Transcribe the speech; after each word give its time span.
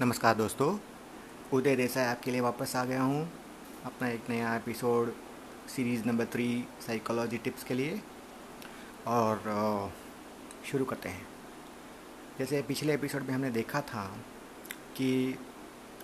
नमस्कार 0.00 0.34
दोस्तों, 0.34 0.78
उदय 1.52 1.76
देसाई 1.76 2.04
आपके 2.04 2.30
लिए 2.30 2.40
वापस 2.40 2.74
आ 2.76 2.84
गया 2.84 3.02
हूँ 3.02 3.30
अपना 3.84 4.08
एक 4.08 4.24
नया 4.30 4.54
episode 4.56 5.12
series 5.68 6.04
number 6.04 6.24
three, 6.24 6.64
psychology 6.86 7.36
tips 7.36 7.64
के 7.64 7.74
लिए। 7.74 8.00
और 9.06 9.92
शुरू 10.66 10.84
करते 10.84 11.08
हैं। 11.08 11.26
जैसे 12.38 12.60
पिछले 12.62 12.94
एपिसोड 12.94 13.22
में 13.22 13.34
हमने 13.34 13.50
देखा 13.50 13.80
था 13.80 14.04
कि 14.96 15.38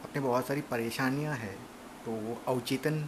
अपने 0.05 0.23
बहुत 0.23 0.47
सारी 0.47 0.61
परेशानियाँ 0.61 1.35
हैं 1.35 1.57
तो 2.05 2.11
वो 2.13 2.41
अवचेतन 2.49 3.07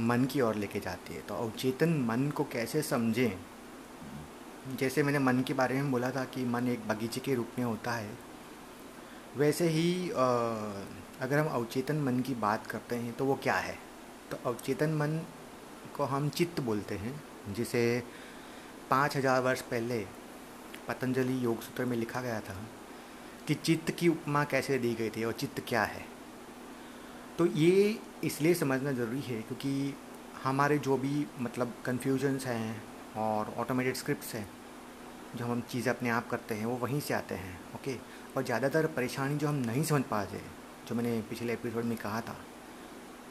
मन 0.00 0.24
की 0.24 0.40
ओर 0.40 0.54
लेके 0.54 0.80
जाती 0.80 1.14
है। 1.14 1.20
तो 1.20 1.34
अवचेतन 1.34 1.98
मन 2.08 2.30
को 2.30 2.44
कैसे 2.44 2.82
समझें? 2.82 3.38
जैसे 4.76 5.02
मैंने 5.02 5.18
मन 5.18 5.42
के 5.42 5.54
बारे 5.54 5.82
में 5.82 5.90
बोला 5.90 6.10
था 6.10 6.24
कि 6.24 6.44
मन 6.44 6.68
एक 6.68 6.88
बगीचे 6.88 7.20
के 7.20 7.34
रूप 7.34 7.48
में 7.58 7.64
होता 7.64 7.92
है 7.92 8.27
वैसे 9.36 9.68
ही 9.68 10.08
अगर 10.10 11.38
हम 11.38 11.46
अवचेतन 11.48 11.96
मन 12.02 12.20
की 12.20 12.34
बात 12.36 12.66
करते 12.66 12.96
हैं 12.96 13.12
तो 13.12 13.24
वो 13.24 13.34
क्या 13.42 13.54
है? 13.54 13.76
तो 14.30 14.38
अवचेतन 14.46 14.90
मन 14.90 15.20
को 15.96 16.04
हम 16.04 16.28
चित्त 16.30 16.60
बोलते 16.60 16.94
हैं, 16.94 17.14
जिसे 17.50 18.02
पाँच 18.90 19.16
हज़ार 19.16 19.40
वर्ष 19.42 19.60
पहले 19.62 19.98
पतंजलि 20.88 21.44
योग 21.44 21.62
सूत्र 21.62 21.84
में 21.84 21.96
लिखा 21.96 22.20
गया 22.20 22.40
था 22.40 22.56
कि 23.46 23.54
चित्त 23.56 23.90
की 23.90 24.08
उपमा 24.08 24.44
कैसे 24.44 24.78
दी 24.78 24.94
गई 24.94 25.10
थी 25.10 25.24
और 25.24 25.32
चित्त 25.32 25.62
क्या 25.68 25.82
है। 25.84 26.04
तो 27.38 27.46
ये 27.46 27.98
इसलिए 28.24 28.54
समझना 28.54 28.92
ज़रूरी 28.92 29.20
है 29.20 29.40
क्योंकि 29.42 29.94
हमारे 30.44 30.78
जो 30.78 30.96
भी 30.96 31.26
मतलब 31.40 31.74
कन्फ्यूजन्स 31.84 32.46
हैं 32.46 32.82
और 33.16 33.54
ऑटोमेटेड 33.58 33.96
स्क्रिप्ट्स 33.96 34.34
हैं 34.34 34.48
जो 35.36 35.44
हम 35.44 35.60
चीज़ें 35.70 35.92
अपने 35.92 36.10
आप 36.10 36.28
करते 36.30 36.54
हैं, 36.54 36.66
वो 36.66 36.76
वहीं 36.76 37.00
से 37.00 37.14
आते 37.14 37.34
हैं 37.34 37.58
ओके 37.74 37.96
और 38.36 38.44
ज़्यादातर 38.44 38.86
परेशानी 38.96 39.36
जो 39.36 39.48
हम 39.48 39.54
नहीं 39.56 39.82
समझ 39.84 40.02
पाते, 40.04 40.40
जो 40.88 40.94
मैंने 40.94 41.20
पिछले 41.30 41.52
एपिसोड 41.52 41.84
में 41.84 41.96
कहा 41.98 42.20
था, 42.20 42.36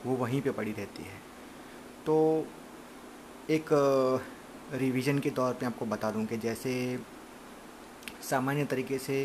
वो 0.05 0.15
वहीं 0.15 0.41
पे 0.41 0.51
पड़ी 0.51 0.71
रहती 0.71 1.03
है। 1.03 1.19
तो 2.05 2.45
एक 3.49 3.69
रिवीजन 4.73 5.19
के 5.19 5.29
तौर 5.31 5.53
पे 5.53 5.65
आपको 5.65 5.85
बता 5.85 6.11
दूँ 6.11 6.25
कि 6.25 6.37
जैसे 6.37 6.73
सामान्य 8.21 8.65
तरीके 8.65 8.97
से 8.99 9.23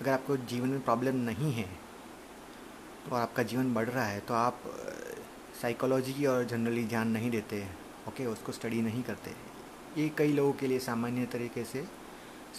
अगर 0.00 0.10
आपको 0.10 0.36
जीवन 0.36 0.68
में 0.68 0.80
प्रॉब्लम 0.80 1.16
नहीं 1.24 1.52
है 1.52 1.68
तो 3.04 3.16
आपका 3.16 3.42
जीवन 3.42 3.72
बढ़ 3.74 3.88
रहा 3.88 4.04
है 4.04 4.20
तो 4.20 4.34
आप 4.34 4.62
साइकोलॉजी 5.60 6.12
की 6.12 6.26
और 6.26 6.44
जनरली 6.44 6.84
ध्यान 6.84 7.08
नहीं 7.08 7.30
देते 7.30 7.62
ओके 8.08 8.26
उसको 8.26 8.52
स्टडी 8.52 8.80
नहीं 8.82 9.02
करते। 9.02 9.30
ये 9.96 10.08
कई 10.18 10.32
लोगों 10.32 10.52
के 10.52 10.66
लिए 10.66 10.78
सामान्य 10.80 11.26
तरीके 11.32 11.64
से 11.64 11.84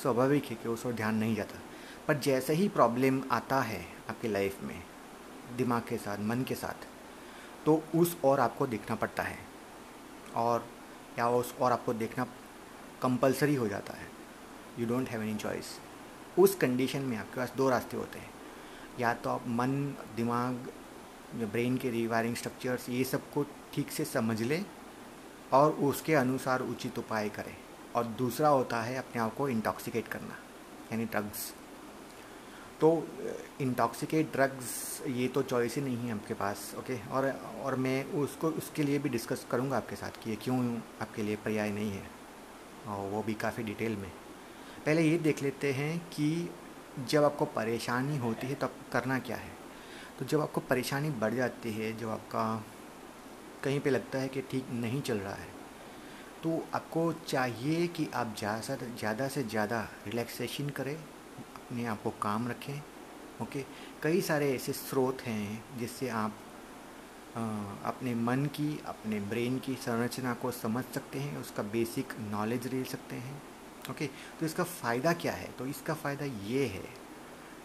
स्वाभाविक 0.02 0.46
है 0.46 0.56
कि 0.56 0.70
उस 0.70 0.84
पर 0.84 0.94
ध्यान 0.94 1.16
नहीं 1.16 1.36
जाता। 1.36 1.60
पर 2.08 2.18
जैसे 2.18 2.54
ही 2.54 2.68
प्रॉब्लम 2.70 3.22
आता 3.32 3.62
है 3.62 3.86
आपकी 4.10 4.28
लाइफ 4.28 4.62
में, 4.64 4.84
दिमाग 5.58 5.82
के 5.82 5.98
साथ, 5.98 6.18
मन 6.18 6.44
के 6.44 6.56
साथ 6.56 6.86
तो 7.66 7.84
उस 7.96 8.18
और 8.24 8.40
आपको 8.40 8.68
देखना 8.68 8.96
पड़ता 8.96 9.24
है। 9.24 9.38
और, 10.36 10.66
या 11.20 11.30
उस 11.30 11.54
और 11.62 11.72
आपको 11.72 11.94
देखना 11.94 12.26
कंपलसरी 13.02 13.56
हो 13.56 13.68
जाता 13.68 13.94
है। 13.94 14.08
You 14.80 14.86
don't 14.86 15.10
have 15.10 15.22
any 15.22 15.36
choice 15.36 15.80
उस 16.40 16.56
कंडीशन 16.56 17.02
में 17.02 17.18
आपके 17.18 17.38
पास 17.38 17.54
दो 17.58 17.70
रास्ते 17.70 17.98
होते 17.98 18.20
हैं। 18.20 18.30
या 19.00 19.14
तो 19.14 19.30
आप 19.30 19.48
मन, 19.48 19.96
दिमाग 20.16 20.72
ब्रेन 21.36 21.78
के 21.78 21.90
रिवायरिंग 21.90 22.36
स्ट्रक्चर्स 22.36 22.90
ये 22.90 23.04
सबको 23.04 23.44
ठीक 23.74 23.92
से 23.92 24.06
समझ 24.06 24.42
लें 24.42 24.66
और 25.54 25.72
उसके 25.72 26.16
अनुसार 26.16 26.62
उचित 26.62 26.98
उपाय 27.00 27.30
करें। 27.30 27.56
और 27.96 28.04
दूसरा 28.04 28.50
होता 28.50 28.82
है 28.82 28.96
अपने 28.96 29.22
आप 29.22 29.36
को 29.36 29.50
इंटॉक्सिकेट 29.50 30.08
करना, 30.08 30.36
यानी 30.92 31.06
ड्रग्स 31.06 31.54
तो 32.82 32.88
इंटॉक्सिकेट 33.62 34.32
ड्रग्स 34.34 35.02
ये 35.08 35.28
तो 35.28 35.42
चॉइस 35.44 35.76
ही 35.76 35.82
नहीं 35.82 35.98
है 35.98 36.14
आपके 36.14 36.34
पास 36.34 36.74
ओके 36.80 36.98
और 37.10 37.28
और 37.64 37.76
मैं 37.76 38.04
उसको, 38.14 38.50
उसके 38.50 38.84
लिए 38.84 39.00
भी 39.00 39.10
डिस्कस 39.10 39.46
करूँगा 39.52 39.78
आपके 39.78 39.96
साथ 39.96 40.24
कि 40.24 40.30
ये 40.30 40.36
क्यों 40.36 40.58
आपके 41.02 41.24
लिए 41.24 41.36
पर्याय 41.36 41.72
नहीं 41.72 41.92
है, 41.92 42.04
और 42.88 43.10
वो 43.10 43.22
भी 43.24 43.34
काफ़ी 43.34 43.64
डिटेल 43.64 43.96
में। 43.98 44.10
पहले 44.86 45.02
ये 45.02 45.18
देख 45.20 45.44
लेते 45.44 45.72
हैं 45.74 45.98
कि 46.10 46.50
जब 47.10 47.24
आपको 47.24 47.46
परेशानी 47.52 48.18
होती 48.18 48.48
है 48.48 48.56
तो 48.56 48.68
तब 48.68 48.74
करना 48.94 49.20
क्या 49.20 49.38
है? 49.38 49.52
तो 50.20 50.26
जब 50.26 50.42
आपको 50.42 50.62
परेशानी 50.62 51.10
बढ़ 51.22 51.34
जाती 51.34 51.72
है, 51.72 51.98
जब 51.98 52.10
आपका 52.10 52.64
कहीं 53.64 53.80
पे 53.80 53.90
लगता 53.90 54.20
है 54.20 54.28
कि 54.28 54.42
ठीक 54.42 54.70
नहीं 54.74 55.02
चल 55.02 55.18
रहा 55.18 55.34
है 55.34 55.50
तो 56.44 56.64
आपको 56.74 57.12
चाहिए 57.28 57.88
कि 57.88 58.10
आप 58.16 58.36
ज़्यादा 58.38 59.28
से, 59.28 59.44
ज़्यादा 59.44 59.88
रिलैक्सेशन 60.08 60.70
करें 60.70 60.96
अपने 61.72 61.86
आप 61.86 62.02
को 62.04 62.10
काम 62.22 62.48
रखें 62.48 62.82
ओके? 63.42 63.62
कई 64.04 64.22
सारे 64.22 64.52
ऐसे 64.54 64.74
स्रोत 64.74 65.22
हैं 65.22 65.78
जिससे 65.80 66.10
आप 66.10 66.34
आ, 67.38 67.42
अपने 67.86 68.16
मन 68.16 68.46
की 68.46 68.80
अपने 68.86 69.20
ब्रेन 69.30 69.60
की 69.60 69.76
संरचना 69.76 70.34
को 70.34 70.52
समझ 70.52 70.84
सकते 70.94 71.20
हैं 71.20 71.38
उसका 71.38 71.64
बेसिक 71.64 72.14
नॉलेज 72.22 72.68
ले 72.74 72.84
सकते 72.84 73.16
हैं 73.16 73.42
ओके? 73.92 74.08
तो 74.40 74.46
इसका 74.46 74.64
फ़ायदा 74.64 75.14
क्या 75.14 75.34
है? 75.34 75.52
तो 75.52 75.66
इसका 75.66 75.94
फ़ायदा 75.94 76.26
ये 76.26 76.66
है 76.66 76.84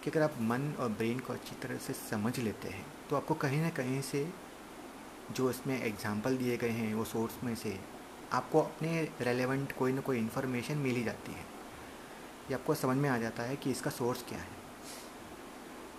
कि 0.05 0.11
अगर 0.11 0.23
आप 0.23 0.35
मन 0.43 0.73
और 0.81 0.89
ब्रेन 0.93 1.19
को 1.19 1.33
अच्छी 1.33 1.57
तरह 1.63 1.79
से 1.79 1.93
समझ 1.93 2.39
लेते 2.39 2.69
हैं 2.69 2.87
तो 3.11 3.17
आपको 3.17 3.35
कहीं 3.35 3.61
ना 3.63 3.71
कहीं 3.71 4.01
से 4.03 4.27
जो 5.33 5.51
इसमें 5.51 5.83
एग्ज़ाम्पल 5.83 6.37
दिए 6.37 6.57
गए 6.57 6.71
हैं 6.71 6.95
वो 6.95 7.05
सोर्स 7.07 7.43
में 7.45 7.55
से 7.57 7.79
आपको 8.33 8.61
अपने 8.61 9.03
रेलेवेंट 9.21 9.73
कोई 9.73 9.93
ना 9.93 10.01
कोई 10.01 10.19
इन्फॉर्मेशन 10.19 10.79
मिल 10.79 10.97
ही 10.97 11.05
जाती 11.05 11.33
है। 11.33 11.56
ये 12.49 12.55
आपको 12.55 12.75
समझ 12.75 12.97
में 12.97 13.09
आ 13.11 13.17
जाता 13.19 13.43
है 13.43 13.57
कि 13.57 13.71
इसका 13.71 13.91
सोर्स 13.91 14.23
क्या 14.29 14.39
है। 14.39 14.55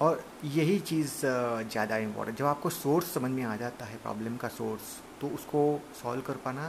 और 0.01 0.23
यही 0.45 0.79
चीज़ 0.81 1.11
ज़्यादा 1.21 1.97
इम्पोर्टेंट 1.97 2.37
जब 2.37 2.45
आपको 2.45 2.69
सोर्स 2.69 3.13
समझ 3.13 3.29
में 3.31 3.43
आ 3.43 3.55
जाता 3.55 3.85
है 3.85 3.97
प्रॉब्लम 4.01 4.35
का 4.37 4.47
सोर्स 4.49 4.97
तो 5.21 5.27
उसको 5.35 5.61
सॉल्व 6.01 6.21
कर 6.21 6.37
पाना 6.43 6.67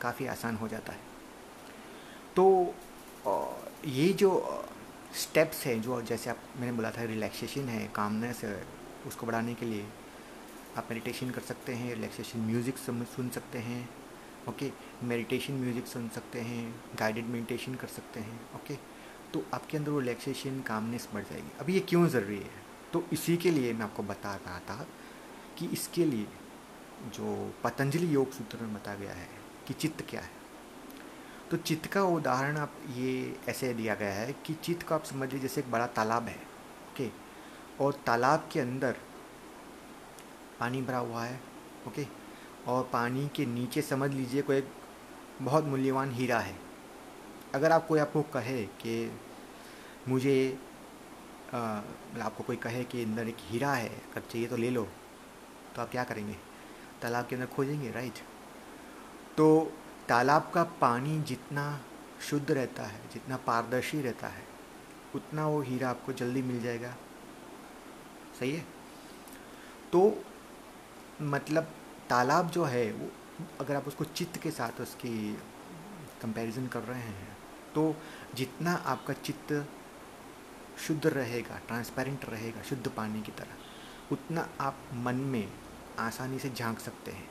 काफ़ी 0.00 0.26
आसान 0.26 0.56
हो 0.56 0.68
जाता 0.68 0.92
है। 0.92 0.98
तो 2.36 2.74
ये 3.86 4.12
जो 4.12 4.30
स्टेप्स 5.16 5.64
हैं, 5.66 5.80
जो 5.82 6.00
जैसे 6.02 6.30
आप, 6.30 6.38
मैंने 6.56 6.72
बोला 6.72 6.90
था 6.90 7.04
रिलैक्सेशन 7.04 7.68
है 7.68 7.86
कामनेस 7.94 8.42
है, 8.44 8.62
उसको 9.06 9.26
बढ़ाने 9.26 9.54
के 9.54 9.66
लिए 9.66 9.86
आप 10.78 10.88
मेडिटेशन 10.90 11.30
कर 11.30 11.40
सकते 11.42 11.74
हैं 11.74 11.94
रिलैक्सेशन 11.94 12.40
म्यूज़िक 12.40 12.78
सुन 12.78 13.28
सकते 13.34 13.58
हैं 13.58 13.88
ओके 14.48 14.70
मेडिटेशन 15.04 15.54
म्यूज़िक 15.54 15.86
सुन 15.86 16.08
सकते 16.14 16.40
हैं 16.40 16.74
गाइडेड 16.98 17.26
मेडिटेशन 17.26 17.74
कर 17.74 17.86
सकते 17.88 18.20
हैं 18.20 18.40
ओके 18.56 18.74
तो 19.36 19.44
आपके 19.54 19.76
अंदर 19.76 19.90
वो 19.90 19.98
रिलैक्सेशन 20.00 20.60
कामनेस 20.60 21.08
बढ़ 21.14 21.22
जाएगी। 21.22 21.50
अभी 21.60 21.74
ये 21.74 21.80
क्यों 21.80 22.06
ज़रूरी 22.08 22.36
है? 22.36 22.50
तो 22.92 23.04
इसी 23.12 23.36
के 23.36 23.50
लिए 23.50 23.72
मैं 23.72 23.82
आपको 23.82 24.02
बता 24.02 24.34
रहा 24.36 24.58
था 24.60 24.86
कि 25.58 25.66
इसके 25.66 26.04
लिए 26.04 26.26
जो 27.14 27.52
पतंजलि 27.64 28.14
योग 28.14 28.30
सूत्र 28.32 28.58
में 28.62 28.74
बताया 28.74 28.98
गया 28.98 29.12
है 29.12 29.28
कि 29.66 29.74
चित्त 29.74 30.04
क्या 30.10 30.20
है। 30.20 30.30
तो 31.50 31.56
चित्त 31.58 31.86
का 31.86 32.02
उदाहरण 32.04 32.56
आप 32.56 32.76
ये 32.96 33.36
ऐसे 33.48 33.72
दिया 33.74 33.94
गया 33.94 34.12
है 34.12 34.32
कि 34.46 34.54
चित्त 34.54 34.86
को 34.88 34.94
आप 34.94 35.04
समझ 35.04 35.32
लीजिए, 35.32 35.40
जैसे 35.40 35.60
एक 35.60 35.70
बड़ा 35.70 35.86
तालाब 35.88 36.28
है 36.28 36.36
ओके 36.90 37.10
और 37.80 38.00
तालाब 38.06 38.48
के 38.52 38.60
अंदर 38.60 38.96
पानी 40.60 40.82
भरा 40.82 40.98
हुआ 40.98 41.24
है 41.24 41.40
ओके 41.88 42.06
और 42.66 42.88
पानी 42.92 43.28
के 43.36 43.46
नीचे 43.46 43.82
समझ 43.82 44.10
लीजिए 44.14 44.42
कोई 44.42 44.56
एक 44.56 44.72
बहुत 45.42 45.64
मूल्यवान 45.64 46.12
हीरा 46.12 46.38
है। 46.40 46.64
अगर 47.54 47.72
आप 47.72 47.86
कोई 47.86 47.98
आपको 47.98 48.22
कहे 48.32 48.62
कि 48.80 48.94
मुझे 50.08 50.58
मतलब 51.48 52.22
आपको 52.22 52.44
कोई 52.44 52.56
कहे 52.56 52.82
कि 52.84 53.02
अंदर 53.04 53.28
एक 53.28 53.36
हीरा 53.40 53.72
है, 53.72 53.88
अगर 53.88 54.22
चाहिए 54.22 54.48
तो 54.48 54.56
ले 54.56 54.70
लो। 54.70 54.82
तो 55.74 55.82
आप 55.82 55.90
क्या 55.90 56.04
करेंगे? 56.04 56.36
तालाब 57.02 57.26
के 57.26 57.36
अंदर 57.36 57.46
खोजेंगे 57.46 57.90
राइट 57.90 58.18
तो 59.36 59.72
तालाब 60.08 60.50
का 60.54 60.62
पानी 60.80 61.18
जितना 61.22 61.64
शुद्ध 62.20 62.50
रहता 62.50 62.82
है, 62.82 63.00
जितना 63.12 63.36
पारदर्शी 63.36 64.00
रहता 64.02 64.28
है, 64.28 64.44
उतना 65.14 65.46
वो 65.46 65.60
हीरा 65.62 65.88
आपको 65.90 66.12
जल्दी 66.12 66.42
मिल 66.42 66.62
जाएगा। 66.62 66.94
सही 68.38 68.52
है? 68.52 68.64
तो 69.92 70.24
मतलब 71.22 71.70
तालाब 72.10 72.50
जो 72.50 72.64
है, 72.64 72.90
वो 72.92 73.10
अगर 73.60 73.76
आप 73.76 73.88
उसको 73.88 74.04
चित्त 74.06 74.36
के 74.42 74.50
साथ 74.50 74.80
उसकी 74.80 75.38
कंपैरिजन 76.22 76.66
कर 76.66 76.82
रहे 76.82 77.00
हैं 77.00 77.36
तो 77.74 77.94
जितना 78.34 78.74
आपका 78.86 79.12
चित्त 79.14 79.52
शुद्ध 80.78 81.06
रहेगा 81.06 81.58
ट्रांसपेरेंट 81.58 82.24
रहेगा, 82.24 82.62
शुद्ध 82.62 82.88
पानी 82.88 83.22
की 83.22 83.32
तरह। 83.32 83.54
उतना 84.12 84.48
आप 84.60 84.76
मन 84.94 85.14
में 85.14 85.52
आसानी 85.98 86.38
से 86.38 86.50
झाँक 86.50 86.78
सकते 86.78 87.10
हैं। 87.10 87.28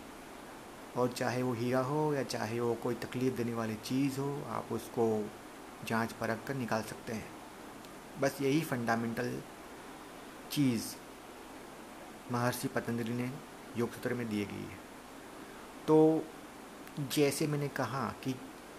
और 0.97 1.11
चाहे 1.11 1.43
वो 1.43 1.53
हीरा 1.53 1.79
हो 1.79 2.13
या 2.13 2.23
चाहे 2.23 2.59
वो 2.59 2.75
कोई 2.75 2.95
तकलीफ़ 2.95 3.33
देने 3.33 3.53
वाली 3.53 3.75
चीज़ 3.75 4.19
हो, 4.19 4.43
आप 4.49 4.67
उसको 4.71 5.29
जाँच 5.85 6.11
परख 6.11 6.43
कर 6.47 6.53
निकाल 6.53 6.83
सकते 6.83 7.13
हैं। 7.13 7.29
बस 8.19 8.37
यही 8.41 8.61
फंडामेंटल 8.61 9.41
चीज़ 10.51 10.83
महर्षि 12.31 12.67
पतंजलि 12.67 13.13
ने 13.13 13.31
योग 13.77 13.93
सूत्र 13.93 14.13
में 14.13 14.29
दिए 14.29 14.45
गई 14.45 14.61
है। 14.61 14.79
तो 15.87 16.25
जैसे 16.99 17.47
मैंने 17.47 17.67
कहा 17.67 18.13
कि 18.23 18.35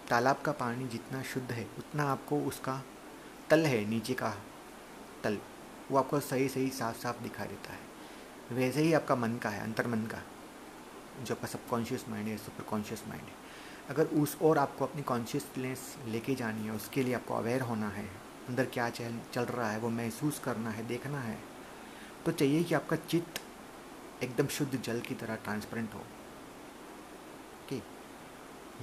तालाब 0.08 0.40
का 0.40 0.52
पानी 0.52 0.88
जितना 0.88 1.22
शुद्ध 1.22 1.52
है, 1.52 1.68
उतना 1.78 2.04
आपको 2.04 2.40
उसका 2.40 2.82
तल 3.50 3.66
है, 3.66 3.84
नीचे 3.84 4.14
का 4.14 4.34
तल, 5.26 5.38
वो 5.90 5.98
आपको 5.98 6.20
सही 6.22 6.48
सही 6.48 6.70
साफ़ 6.72 6.96
साफ़ 6.96 7.22
दिखाई 7.22 7.48
देता 7.48 7.72
है। 7.72 7.94
वैसे 8.52 8.82
ही 8.82 8.92
आपका 8.92 9.14
मन 9.16 9.36
का 9.36 9.50
है 9.50 9.62
अंतर 9.62 9.86
मन 9.86 10.06
का, 10.06 10.22
जो 11.22 11.34
आपका 11.34 11.48
सबकॉन्शियस 11.48 12.04
माइंड 12.08 12.28
है 12.28 12.36
सुपर 12.38 12.64
कॉन्शियस 12.64 13.02
माइंड 13.08 13.24
है। 13.24 13.44
अगर 13.90 14.06
उस 14.16 14.36
और 14.42 14.58
आपको 14.58 14.84
अपनी 14.84 15.02
कॉन्शियसनेस 15.02 15.80
लेके 16.06 16.34
जानी 16.34 16.64
है, 16.64 16.70
उसके 16.70 17.02
लिए 17.02 17.14
आपको 17.14 17.34
अवेयर 17.34 17.60
होना 17.62 17.88
है, 17.88 18.06
अंदर 18.48 18.66
क्या 18.66 18.88
चल 18.90 19.18
चल 19.34 19.44
रहा 19.44 19.70
है, 19.70 19.78
वो 19.78 19.88
महसूस 19.90 20.38
करना 20.38 20.70
है, 20.70 20.86
देखना 20.86 21.20
है 21.20 21.38
तो 22.24 22.32
चाहिए 22.32 22.62
कि 22.64 22.74
आपका 22.74 22.96
चित्त 22.96 23.40
एकदम 24.22 24.46
शुद्ध 24.46 24.80
जल 24.82 25.00
की 25.00 25.14
तरह 25.14 25.36
ट्रांसपेरेंट 25.36 25.94
हो। 25.94 26.00
ओके? 27.60 27.80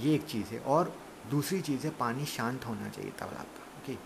ये 0.01 0.13
एक 0.15 0.25
चीज़ 0.25 0.47
है, 0.47 0.59
और 0.59 0.95
दूसरी 1.29 1.61
चीज़ 1.61 1.85
है, 1.87 1.91
पानी 1.91 2.25
शांत 2.25 2.65
होना 2.65 2.89
चाहिए 2.89 3.11
तालाब 3.11 3.57
का 3.57 3.65
ओके? 3.77 3.97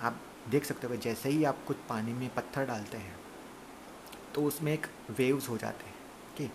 आप 0.00 0.20
देख 0.50 0.64
सकते 0.64 0.86
हो 0.86 0.96
जैसे 0.96 1.28
ही 1.28 1.44
आप 1.44 1.64
कुछ 1.66 1.76
पानी 1.88 2.12
में 2.12 2.34
पत्थर 2.34 2.66
डालते 2.66 2.96
हैं 2.96 3.20
तो 4.34 4.44
उसमें 4.44 4.72
एक 4.72 4.86
वेव्स 5.18 5.48
हो 5.48 5.56
जाते 5.56 5.84
हैं 5.84 5.94
ओके 6.32 6.46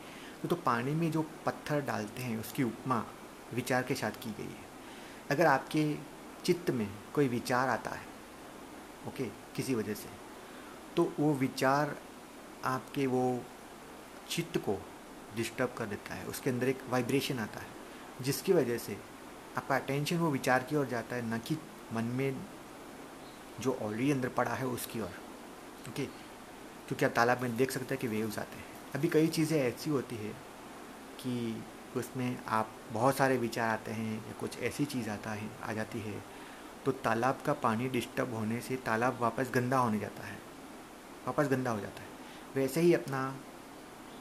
तो, 0.41 0.47
तो 0.47 0.55
पानी 0.55 0.91
में 0.91 1.11
जो 1.11 1.25
पत्थर 1.45 1.81
डालते 1.81 2.21
हैं 2.21 2.39
उसकी 2.39 2.63
उपमा 2.63 3.05
विचार 3.53 3.83
के 3.83 3.95
साथ 3.95 4.11
की 4.11 4.29
गई 4.29 4.43
है। 4.43 4.65
अगर 5.31 5.45
आपके 5.45 5.95
चित्त 6.45 6.71
में 6.71 6.87
कोई 7.13 7.27
विचार 7.27 7.69
आता 7.69 7.89
है 7.89 8.05
ओके 9.07 9.25
किसी 9.55 9.75
वजह 9.75 9.93
से 9.93 10.09
तो 10.95 11.13
वो 11.19 11.33
विचार 11.33 11.97
आपके 12.65 13.07
वो 13.07 13.41
चित्त 14.29 14.57
को 14.57 14.77
डिस्टर्ब 15.35 15.73
कर 15.77 15.85
देता 15.85 16.13
है 16.13 16.25
उसके 16.25 16.49
अंदर 16.49 16.67
एक 16.67 16.79
वाइब्रेशन 16.89 17.39
आता 17.39 17.59
है 17.59 17.67
जिसकी 18.21 18.53
वजह 18.53 18.77
से 18.77 18.97
आपका 19.57 19.75
अटेंशन 19.75 20.17
वो 20.17 20.31
विचार 20.31 20.63
की 20.63 20.75
ओर 20.75 20.85
जाता 20.85 21.15
है 21.15 21.35
न 21.35 21.37
कि 21.37 21.57
मन 21.93 22.03
में 22.03 22.35
जो 23.61 23.77
ऑलरेडी 23.81 24.11
अंदर 24.11 24.29
पड़ा 24.29 24.53
है 24.53 24.67
उसकी 24.67 24.99
ओर। 24.99 25.19
ओके 25.89 26.05
क्योंकि 26.05 27.05
आप 27.05 27.11
तालाब 27.11 27.41
में 27.41 27.55
देख 27.57 27.71
सकते 27.71 27.93
हैं 27.95 28.01
कि 28.01 28.07
वेव्स 28.07 28.39
आते 28.39 28.57
हैं। 28.57 28.65
अभी 28.95 29.07
कई 29.07 29.27
चीज़ें 29.27 29.59
ऐसी 29.59 29.89
होती 29.89 30.15
है 30.15 30.31
कि 31.19 31.63
उसमें 31.97 32.37
आप 32.47 32.69
बहुत 32.93 33.15
सारे 33.17 33.37
विचार 33.37 33.69
आते 33.69 33.91
हैं 33.91 34.15
या 34.17 34.33
कुछ 34.39 34.59
ऐसी 34.59 34.85
चीज़ 34.85 35.09
आता 35.09 35.31
है, 35.31 35.49
आ 35.63 35.73
जाती 35.73 35.99
है 35.99 36.23
तो 36.85 36.91
तालाब 37.03 37.41
का 37.45 37.53
पानी 37.53 37.89
डिस्टर्ब 37.89 38.33
होने 38.33 38.59
से 38.61 38.75
तालाब 38.85 39.17
वापस 39.21 39.51
गंदा 39.53 39.77
होने 39.77 39.99
जाता 39.99 40.23
है। 40.23 40.37
वापस 41.27 41.47
गंदा 41.47 41.71
हो 41.71 41.79
जाता 41.79 42.01
है। 42.01 42.07
वैसे 42.55 42.81
ही 42.81 42.93
अपना, 42.93 43.21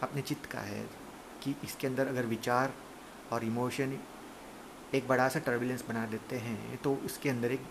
अपने 0.02 0.22
चित्त 0.22 0.46
का 0.46 0.60
है 0.60 0.82
कि 1.42 1.54
इसके 1.64 1.86
अंदर 1.86 2.06
अगर 2.06 2.26
विचार 2.26 2.72
और 3.32 3.44
इमोशन 3.44 3.98
एक 4.94 5.08
बड़ा 5.08 5.28
सा 5.28 5.38
टर्बुलेंस 5.40 5.84
बना 5.88 6.04
देते 6.06 6.36
हैं 6.38 6.76
तो 6.76 6.96
इसके 7.04 7.28
अंदर 7.28 7.52
एक 7.52 7.66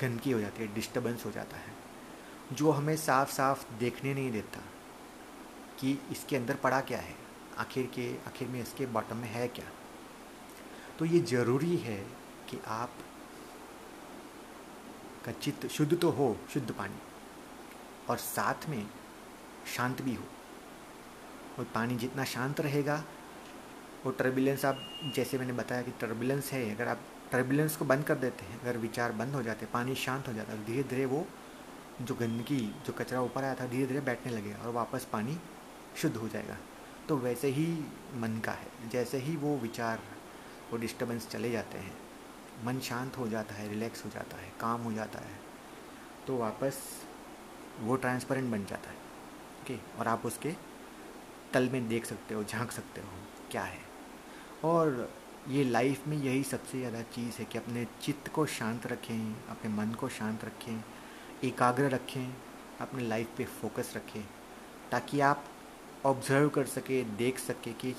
गंदगी 0.00 0.30
हो 0.30 0.40
जाती 0.40 0.62
है 0.62 0.74
डिस्टर्बेंस 0.74 1.24
हो 1.26 1.30
जाता 1.30 1.56
है, 1.56 1.72
जो 2.52 2.70
हमें 2.70 2.96
साफ़ 2.96 3.32
साफ़ 3.32 3.64
देखने 3.78 4.14
नहीं 4.14 4.32
देता 4.32 4.60
कि 5.80 5.98
इसके 6.12 6.36
अंदर 6.36 6.56
पड़ा 6.56 6.80
क्या 6.80 6.98
है, 6.98 7.14
आखिर 7.58 7.86
के, 7.94 8.08
आखिर 8.26 8.48
में 8.48 8.60
इसके 8.62 8.86
बॉटम 8.88 9.16
में 9.16 9.28
है 9.28 9.46
क्या। 9.48 9.64
तो 10.98 11.04
ये 11.04 11.20
ज़रूरी 11.22 11.76
है 11.76 11.98
कि 12.48 12.58
आप 12.68 12.90
का 15.24 15.32
चित्त 15.32 15.66
शुद्ध 15.66 15.96
तो 15.96 16.10
हो, 16.10 16.36
शुद्ध 16.54 16.70
पानी, 16.70 16.98
और 18.08 18.16
साथ 18.18 18.68
में 18.68 18.86
शांत 19.76 20.02
भी 20.02 20.14
हो, 20.14 20.24
और 21.58 21.64
पानी 21.64 21.96
जितना 21.96 22.24
शांत 22.26 22.60
रहेगा, 22.60 23.02
वो 24.04 24.10
टर्बुलेंस 24.12 24.64
आप, 24.64 24.78
जैसे 25.16 25.38
मैंने 25.38 25.52
बताया 25.52 25.82
कि 25.82 25.90
टर्बुलेंस 26.00 26.52
है, 26.52 26.74
अगर 26.74 26.88
आप 26.88 27.00
टर्बुलेंस 27.34 27.76
को 27.76 27.84
बंद 27.84 28.04
कर 28.04 28.14
देते 28.14 28.44
हैं। 28.44 28.60
अगर 28.60 28.76
विचार 28.78 29.12
बंद 29.12 29.34
हो 29.34 29.42
जाते, 29.42 29.66
पानी 29.66 29.94
शांत 29.94 30.28
हो 30.28 30.32
जाता 30.32 30.52
है 30.52 30.64
धीरे 30.66 30.82
धीरे 30.82 31.04
वो 31.06 31.24
जो 32.02 32.14
गंदगी, 32.14 32.60
जो 32.86 32.92
कचरा 32.92 33.20
ऊपर 33.22 33.44
आया 33.44 33.54
था 33.54 33.66
धीरे 33.66 33.86
धीरे 33.86 34.00
बैठने 34.00 34.32
लगेगा 34.32 34.58
और 34.58 34.72
वापस 34.72 35.06
पानी 35.12 35.36
शुद्ध 35.96 36.16
हो 36.16 36.28
जाएगा। 36.28 36.56
तो 37.08 37.16
वैसे 37.16 37.48
ही 37.48 37.66
मन 38.16 38.38
का 38.44 38.52
है। 38.52 38.88
जैसे 38.90 39.18
ही 39.18 39.34
वो 39.36 39.56
विचार 39.58 40.00
वो 40.70 40.78
डिस्टर्बेंस 40.78 41.28
चले 41.28 41.50
जाते 41.50 41.78
हैं, 41.78 41.96
मन 42.64 42.78
शांत 42.80 43.18
हो 43.18 43.28
जाता 43.28 43.54
है 43.54 43.68
रिलैक्स 43.68 44.04
हो 44.04 44.10
जाता 44.10 44.36
है 44.36 44.52
काम 44.60 44.82
हो 44.82 44.92
जाता 44.92 45.18
है 45.18 45.42
तो 46.26 46.36
वापस 46.36 46.78
वो 47.80 47.96
ट्रांसपेरेंट 47.96 48.50
बन 48.50 48.64
जाता 48.64 48.90
है। 48.90 48.96
ओके? 49.62 49.78
और 49.98 50.08
आप 50.08 50.26
उसके 50.26 50.54
तल 51.52 51.68
में 51.68 51.88
देख 51.88 52.06
सकते 52.06 52.34
हो, 52.34 52.44
झाँक 52.44 52.70
सकते 52.70 53.00
हो, 53.00 53.08
क्या 53.50 53.62
है। 53.62 53.82
और 54.64 55.08
ये 55.48 55.62
लाइफ 55.64 56.06
में 56.08 56.16
यही 56.16 56.42
सबसे 56.44 56.78
ज़्यादा 56.78 57.00
चीज़ 57.14 57.38
है 57.38 57.44
कि 57.44 57.58
अपने 57.58 57.84
चित्त 58.02 58.28
को 58.34 58.44
शांत 58.48 58.86
रखें, 58.86 59.34
अपने 59.50 59.70
मन 59.70 59.92
को 60.00 60.08
शांत 60.08 60.44
रखें, 60.44 60.82
एकाग्र 61.44 61.88
रखें, 61.90 62.34
अपने 62.80 63.02
लाइफ 63.02 63.34
पे 63.36 63.44
फोकस 63.60 63.92
रखें, 63.96 64.22
ताकि 64.90 65.20
आप 65.22 65.44
ऑब्ज़र्व 66.06 66.48
कर 66.48 66.66
सके, 66.66 67.02
देख 67.18 67.38
सके 67.38 67.72
कि 67.72 67.94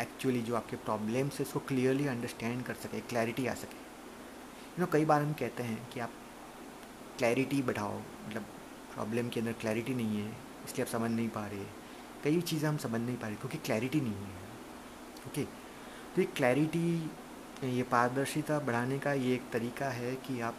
एक्चुअली 0.00 0.42
जो 0.42 0.56
आपके 0.56 0.76
प्रॉब्लम्स 0.78 1.38
है 1.38 1.46
उसको 1.46 1.60
क्लियरली 1.68 2.06
अंडरस्टैंड 2.06 2.62
कर 2.64 2.74
सके 2.74 3.00
क्लैरिटी 3.02 3.46
आ 3.46 3.54
सके। 3.54 3.76
यू 3.76 4.80
नो 4.80 4.86
कई 4.92 5.04
बार 5.04 5.22
हम 5.22 5.32
कहते 5.32 5.62
हैं 5.62 5.88
कि 5.90 6.00
आप 6.00 6.12
क्लैरिटी 7.18 7.62
बढ़ाओ 7.62 7.98
मतलब 7.98 8.46
प्रॉब्लम 8.94 9.28
के 9.28 9.40
अंदर 9.40 9.52
क्लैरिटी 9.60 9.94
नहीं 9.94 10.20
है, 10.20 10.30
इसलिए 10.64 10.84
आप 10.86 10.92
समझ 10.92 11.10
नहीं 11.10 11.28
पा 11.30 11.46
रहे। 11.46 11.64
कई 12.24 12.40
चीज़ें 12.42 12.68
हम 12.68 12.76
समझ 12.78 13.00
नहीं 13.00 13.16
पा 13.16 13.26
रहे, 13.26 13.36
क्योंकि 13.36 13.58
क्लैरिटी 13.58 14.00
नहीं 14.00 14.14
है। 14.14 14.40
ओके 15.26 15.46
तो 16.14 16.20
ये 16.20 16.26
क्लैरिटी 16.36 17.10
ये 17.66 17.82
पारदर्शिता 17.82 18.58
बढ़ाने 18.60 18.98
का 18.98 19.12
ये 19.12 19.34
एक 19.34 19.50
तरीका 19.52 19.88
है 19.90 20.14
कि 20.26 20.40
आप 20.40 20.56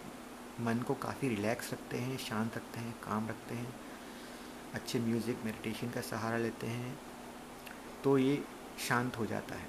मन 0.61 0.79
को 0.87 0.93
काफ़ी 0.95 1.27
रिलैक्स 1.29 1.71
रखते 1.73 1.97
हैं, 1.97 2.17
शांत 2.19 2.57
रखते 2.57 2.79
हैं 2.79 2.93
काम 3.03 3.27
रखते 3.29 3.55
हैं, 3.55 3.73
अच्छे 4.73 4.99
म्यूज़िक 4.99 5.43
मेडिटेशन 5.45 5.89
का 5.89 6.01
सहारा 6.01 6.37
लेते 6.37 6.67
हैं 6.67 6.97
तो 8.03 8.17
ये 8.17 8.41
शांत 8.87 9.17
हो 9.19 9.25
जाता 9.25 9.55
है। 9.55 9.67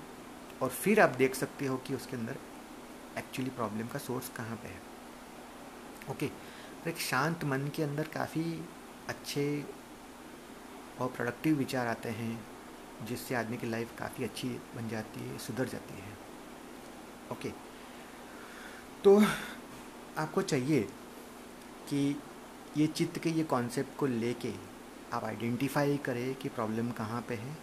और 0.63 0.69
फिर 0.71 1.01
आप 1.01 1.17
देख 1.19 1.35
सकते 1.35 1.67
हो 1.67 1.77
कि 1.77 1.95
उसके 1.95 2.17
अंदर 2.17 2.37
एक्चुअली 3.19 3.51
प्रॉब्लम 3.51 3.87
का 3.87 3.99
सोर्स 3.99 4.29
कहाँ 4.37 4.57
पे 4.57 4.69
है। 4.69 4.81
ओके 6.11 6.27
तो 6.27 6.91
एक 6.91 6.99
शांत 7.01 7.45
मन 7.45 7.71
के 7.77 7.83
अंदर 7.83 8.09
काफ़ी 8.15 8.45
अच्छे 9.09 9.65
और 11.01 11.09
प्रोडक्टिव 11.09 11.57
विचार 11.57 11.87
आते 11.87 12.09
हैं। 12.13 12.35
जिससे 13.03 13.35
आदमी 13.35 13.57
की 13.57 13.71
लाइफ 13.71 13.97
काफ़ी 13.99 14.25
अच्छी 14.25 14.49
बन 14.77 14.89
जाती 14.89 15.21
है 15.21 15.39
सुधर 15.39 15.69
जाती 15.69 15.95
है। 15.95 16.13
ओके 17.33 17.51
तो 19.05 19.17
आपको 20.19 20.43
चाहिए 20.43 20.81
कि 21.89 22.17
ये 22.77 22.87
चित्त 22.87 23.19
के 23.19 23.31
ये 23.31 23.45
कॉन्सेप्ट 23.45 23.97
को 23.99 24.07
लेके 24.07 24.53
आप 25.13 25.25
आइडेंटिफाई 25.25 25.97
करें 26.05 26.35
कि 26.35 26.49
प्रॉब्लम 26.49 26.91
कहाँ 26.91 27.21
पे 27.29 27.35
है 27.35 27.57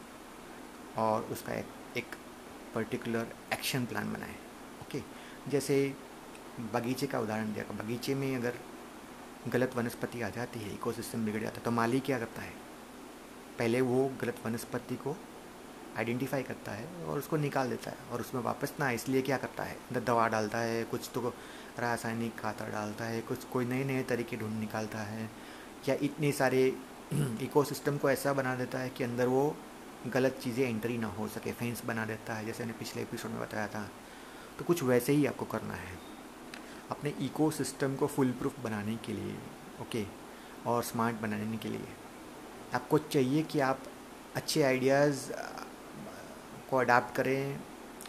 और 0.98 1.24
उसका 1.32 1.54
एक, 1.54 1.66
एक 1.98 2.16
पर्टिकुलर 2.76 3.34
एक्शन 3.54 3.86
प्लान 3.86 4.14
बनाएँ। 4.14 4.36
ओके 4.82 5.02
जैसे 5.52 5.78
बगीचे 6.74 7.08
का 7.08 7.20
उदाहरण 7.20 7.54
दिया 7.54 7.84
बगीचे 7.84 8.16
में 8.16 8.36
अगर 8.36 8.54
गलत 9.48 9.76
वनस्पति 9.76 10.22
आ 10.22 10.30
जाती 10.30 10.60
है 10.60 10.74
इकोसिस्टम 10.74 11.26
बिगड़ 11.26 11.42
जाता 11.42 11.58
है 11.58 11.64
तो 11.66 11.72
माली 11.72 12.00
क्या 12.00 12.20
करता 12.20 12.42
है? 12.42 12.54
पहले 13.62 13.82
वो 13.82 14.12
गलत 14.22 14.36
वनस्पति 14.46 14.96
को 14.96 15.16
आइडेंटिफाई 15.98 16.44
करता 16.44 16.72
है 16.72 17.06
और 17.06 17.18
उसको 17.18 17.38
निकाल 17.38 17.70
देता 17.70 17.92
है 17.92 17.98
और 18.12 18.22
उसमें 18.22 18.42
वापस 18.42 18.74
ना 18.80 18.92
इसलिए 18.92 19.22
क्या 19.22 19.38
करता 19.38 19.64
है? 19.64 19.78
दवा 20.06 20.28
डालता 20.28 20.58
है, 20.58 20.84
कुछ 20.84 21.10
तो 21.14 21.34
रासायनिक 21.80 22.40
खातर 22.40 22.72
डालता 22.72 23.06
है, 23.06 23.22
कुछ 23.22 23.44
कोई 23.44 23.66
नए 23.66 23.84
नए 23.84 24.04
तरीके 24.04 24.38
ढूंढ 24.38 24.60
निकालता 24.60 24.98
है, 24.98 25.30
या 25.90 25.96
इतने 26.02 26.32
सारे 26.32 26.78
इकोसिस्टम 27.42 27.98
को 27.98 28.10
ऐसा 28.10 28.34
बना 28.34 28.56
देता 28.56 28.80
है 28.80 28.90
कि 28.90 29.04
अंदर 29.04 29.28
वो 29.28 29.56
गलत 30.08 30.40
चीज़ें 30.44 30.70
एंट्री 30.70 30.98
ना 30.98 31.08
हो 31.08 31.28
सके 31.28 31.52
फेंस 31.52 31.86
बना 31.86 32.06
देता 32.06 32.34
है, 32.34 32.46
जैसे 32.46 32.64
मैंने 32.64 32.80
पिछले 32.80 33.02
एपिसोड 33.02 33.32
में 33.32 33.42
बताया 33.42 33.68
था। 33.68 33.90
तो 34.60 34.66
कुछ 34.66 34.84
वैसे 34.84 35.14
ही 35.14 35.26
आपको 35.26 35.46
करना 35.46 35.74
है। 35.74 36.00
अपने 36.92 37.10
इकोसिस्टम 37.10 37.96
को 37.96 38.08
फुल 38.08 38.32
प्रूफ 38.32 38.60
बनाने 38.60 38.96
के 38.96 39.14
लिए 39.14 39.36
ओके 39.82 40.06
और 40.66 40.84
स्मार्ट 40.84 41.16
बनाने 41.16 41.58
के 41.58 41.70
लिए। 41.70 42.01
आपको 42.74 42.98
चाहिए 42.98 43.44
कि 43.44 43.60
आप 43.60 43.84
अच्छे 44.36 44.62
आइडियाज़ 44.64 45.32
को 46.70 46.78
अडाप्ट 46.78 47.16
करें, 47.16 47.60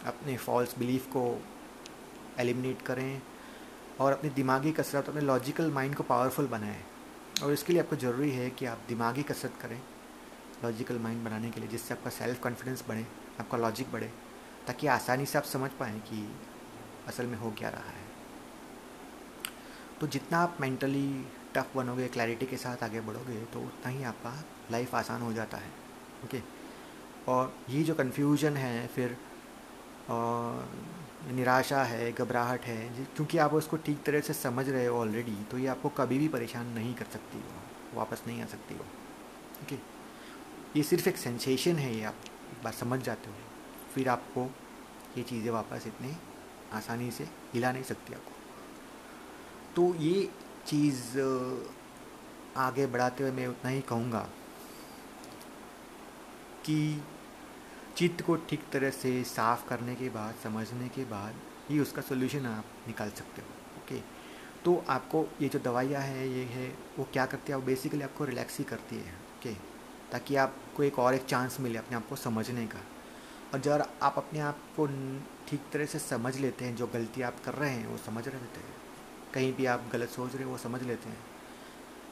अपने 0.07 0.37
फॉल्स 0.37 0.79
बिलीफ 0.79 1.07
को 1.07 1.25
एलिमिनेट 2.41 2.83
करें 2.83 3.23
और 4.01 4.13
अपनी 4.13 4.31
दिमागी 4.31 4.73
कसरत, 4.73 5.09
अपने 5.09 5.21
लॉजिकल 5.21 5.71
माइंड 5.71 5.95
को 5.95 6.03
पावरफुल 6.03 6.47
बनाएँ। 6.47 6.83
और 7.43 7.53
इसके 7.53 7.73
लिए 7.73 7.83
आपको 7.83 7.97
ज़रूरी 7.97 8.31
है 8.31 8.49
कि 8.51 8.67
आप 8.67 8.85
दिमागी 8.89 9.23
कसरत 9.23 9.53
करें 9.63 9.81
लॉजिकल 10.65 10.99
माइंड 10.99 11.25
बनाने 11.25 11.51
के 11.51 11.61
लिए, 11.61 11.69
जिससे 11.69 11.95
आपका 11.95 12.11
सेल्फ 12.11 12.43
कॉन्फिडेंस 12.43 12.85
बढ़े, 12.89 13.07
आपका 13.41 13.59
लॉजिक 13.59 13.93
बढ़े, 13.93 14.11
ताकि 14.67 14.87
आसानी 14.87 15.27
से 15.27 15.39
आप 15.39 15.45
समझ 15.45 15.71
पाएँ 15.71 16.01
कि 16.01 16.27
असल 17.09 17.27
में 17.27 17.37
हो 17.39 17.51
क्या 17.51 17.69
रहा 17.69 17.91
है। 17.91 18.11
तो 20.01 20.07
जितना 20.07 20.39
आप 20.39 20.57
मेंटली 20.61 21.09
टफ 21.55 21.77
बनोगे 21.77 22.09
क्लैरिटी 22.09 22.47
के 22.47 22.57
साथ 22.57 22.83
आगे 22.83 23.01
बढ़ोगे 23.01 23.41
तो 23.53 23.61
उतना 23.61 23.91
ही 23.91 24.03
आपका 24.05 24.33
लाइफ 24.71 24.95
आसान 24.95 25.23
हो 25.23 25.33
जाता 25.33 25.57
है 25.57 25.71
ओके 26.25 26.41
और 27.29 27.53
ये 27.71 27.83
जो 27.83 27.95
कन्फ्यूज़न 27.95 28.57
है, 28.57 28.87
फिर 28.87 29.17
निराशा 31.29 31.83
है, 31.85 32.11
घबराहट 32.13 32.65
है 32.65 33.07
क्योंकि 33.07 33.39
आप 33.39 33.53
उसको 33.55 33.77
ठीक 33.79 34.03
तरह 34.05 34.21
से 34.21 34.33
समझ 34.33 34.69
रहे 34.69 34.87
हो 34.87 34.99
ऑलरेडी 34.99 35.37
तो 35.51 35.59
ये 35.59 35.67
आपको 35.69 35.89
कभी 35.99 36.19
भी 36.19 36.29
परेशान 36.29 36.67
नहीं 36.73 36.95
कर 36.95 37.05
सकती 37.13 37.39
हो, 37.39 37.99
वापस 37.99 38.23
नहीं 38.27 38.43
आ 38.43 38.47
सकती 38.47 38.75
हो 38.75 38.85
ओके 39.63 39.79
ये 40.77 40.83
सिर्फ़ 40.83 41.09
एक 41.09 41.17
सेंसेशन 41.19 41.77
है, 41.77 41.95
ये 41.97 42.05
आप 42.05 42.15
एक 42.25 42.65
बार 42.65 42.73
समझ 42.73 43.01
जाते 43.03 43.31
हो, 43.31 43.37
फिर 43.95 44.09
आपको 44.09 44.51
ये 45.17 45.23
चीज़ें 45.23 45.51
वापस 45.51 45.87
इतने 45.87 46.17
आसानी 46.73 47.11
से 47.11 47.25
हिला 47.55 47.73
नहीं 47.73 47.83
सकती 47.85 48.15
आपको। 48.15 48.33
तो 49.77 49.95
ये 49.97 50.29
चीज़ 50.67 51.19
आगे 52.57 52.87
बढ़ाते 52.87 53.23
हुए 53.25 53.33
मैं 53.33 53.47
उतना 53.47 53.71
ही 53.71 53.81
कहूँगा 53.81 54.21
कि 56.65 57.03
चित्त 57.97 58.25
को 58.27 58.37
ठीक 58.49 58.69
तरह 58.73 58.91
से 58.91 59.23
साफ़ 59.25 59.69
करने 59.69 59.95
के 59.95 60.09
बाद, 60.09 60.35
समझने 60.43 60.89
के 60.89 61.05
बाद 61.05 61.35
ही 61.71 61.79
उसका 61.81 62.03
सोल्यूशन 62.03 62.47
आप 62.47 62.65
निकाल 62.87 63.11
सकते 63.11 63.43
हो 63.43 63.49
ओके 63.79 64.01
तो 64.65 64.77
आपको 64.89 65.27
ये 65.43 65.49
जो 65.49 65.59
दवाइयाँ 65.59 66.03
हैं, 66.03 66.27
ये 66.27 66.45
है, 66.45 66.69
वो 66.99 67.07
क्या 67.13 67.27
करती 67.27 67.53
है? 67.53 67.59
वो 67.59 67.65
बेसिकली 67.65 68.03
आपको 68.03 68.25
रिलैक्स 68.25 68.59
ही 68.59 68.65
करती 68.65 68.97
है 68.97 69.15
ओके 69.37 69.55
ताकि 70.13 70.37
आपको 70.37 70.83
एक 70.83 70.99
और 70.99 71.15
एक 71.15 71.25
चांस 71.25 71.57
मिले 71.61 71.79
अपने 71.79 71.97
आप 71.97 72.09
को 72.09 72.17
समझने 72.17 72.67
का। 72.67 72.81
और 73.55 73.61
जब 73.61 73.85
आप 74.03 74.15
अपने 74.19 74.41
आप 74.41 74.59
को 74.77 74.87
ठीक 75.49 75.61
तरह 75.73 75.87
से 75.87 75.99
समझ 75.99 76.37
लेते 76.37 76.65
हैं, 76.65 76.77
जो 76.77 76.87
गलती 76.87 77.23
आप 77.23 77.41
कर 77.45 77.55
रहे 77.55 77.71
हैं, 77.71 77.87
वो 77.87 77.97
समझ 77.97 78.27
रहे 78.29 78.41
होते 78.41 78.61
हैं 78.61 78.81
कहीं 79.35 79.53
भी 79.55 79.67
आप 79.67 79.89
गलत 79.93 80.09
सोच 80.09 80.35
रहे 80.35 80.45
हो, 80.45 80.51
वो 80.51 80.59
समझ 80.59 80.83
लेते 80.83 81.09
हैं। 81.09 81.19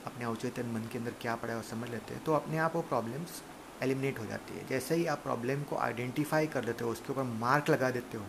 अपने 0.07 0.25
अवचेतन 0.25 0.67
मन 0.67 0.89
के 0.93 0.99
अंदर 0.99 1.15
क्या 1.21 1.35
पड़ा 1.37 1.53
है, 1.53 1.57
वो 1.57 1.63
समझ 1.63 1.89
लेते 1.91 2.15
हैं। 2.15 2.23
तो 2.25 2.35
अपने 2.35 2.59
आप 2.59 2.77
वो 2.77 2.83
प्रॉब्लम्स 2.83 3.43
एलिमिनेट 3.83 4.19
हो 4.19 4.27
जाती 4.27 4.59
है। 4.59 4.67
जैसे 4.67 4.95
ही 4.95 5.07
आप 5.07 5.19
प्रॉब्लम 5.19 5.63
को 5.63 5.77
आइडेंटिफाई 5.77 6.47
कर 6.47 6.65
देते 6.65 6.85
हो, 6.85 6.91
उसके 6.91 7.13
ऊपर 7.13 7.23
मार्क 7.23 7.71
लगा 7.71 7.91
देते 7.91 8.19
हो 8.19 8.25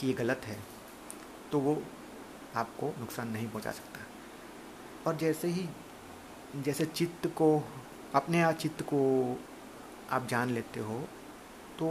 कि 0.00 0.06
ये 0.06 0.12
गलत 0.12 0.40
है 0.44 0.58
तो 1.52 1.58
वो 1.60 1.82
आपको 2.56 2.92
नुकसान 2.98 3.28
नहीं 3.28 3.48
पहुँचा 3.48 3.70
सकता। 3.70 4.00
और 5.06 5.16
जैसे 5.16 5.48
ही, 5.48 5.68
जैसे 6.56 6.86
चित्त 6.86 7.26
को, 7.26 7.64
अपने 8.14 8.42
आप 8.42 8.54
चित्त 8.54 8.82
को 8.82 9.00
आप 10.10 10.26
जान 10.26 10.50
लेते 10.50 10.80
हो 10.80 10.98
तो 11.78 11.86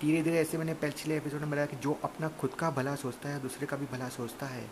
धीरे 0.00 0.22
धीरे 0.22 0.38
ऐसे 0.38 0.58
मैंने 0.58 0.74
पिछले 0.74 1.16
एपिसोड 1.16 1.40
में 1.40 1.50
बताया 1.50 1.66
कि 1.66 1.76
जो 1.76 1.98
अपना 2.04 2.28
खुद 2.40 2.54
का 2.54 2.70
भला 2.70 2.94
सोचता 2.94 3.28
है, 3.28 3.40
दूसरे 3.42 3.66
का 3.66 3.76
भी 3.76 3.86
भला 3.86 4.08
सोचता 4.08 4.46
है 4.46 4.64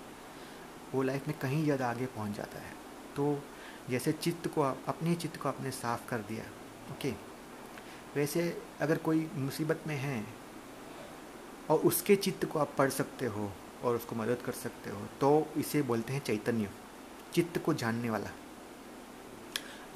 वो 0.95 1.03
लाइफ 1.03 1.29
में 1.29 1.37
कहीं 1.39 1.63
ज़्यादा 1.65 1.89
आगे 1.91 2.07
पहुँच 2.07 2.37
जाता 2.37 2.59
है। 2.59 2.73
तो 3.17 3.43
जैसे 3.91 4.13
चित्त 4.15 4.47
को 4.49 4.63
अपने 4.63 5.15
चित्त 5.15 5.37
को 5.37 5.49
आपने 5.49 5.71
साफ़ 5.73 6.09
कर 6.09 6.19
दिया 6.29 6.45
ओके 6.93 7.13
वैसे 8.17 8.43
अगर 8.81 8.99
कोई 8.99 9.29
मुसीबत 9.37 9.83
में 9.87 9.97
है 9.97 10.25
और 11.71 11.79
उसके 11.81 12.17
चित्त 12.17 12.45
को 12.45 12.59
आप 12.59 12.75
पढ़ 12.79 12.91
सकते 12.91 13.27
हो 13.27 13.51
और 13.85 13.97
उसको 13.97 14.17
मदद 14.17 14.43
कर 14.47 14.53
सकते 14.55 14.91
हो 14.91 15.07
तो 15.21 15.47
इसे 15.57 15.83
बोलते 15.83 16.13
हैं 16.13 16.21
चैतन्य, 16.21 16.69
चित्त 17.35 17.59
को 17.65 17.75
जानने 17.75 18.11
वाला। 18.11 18.31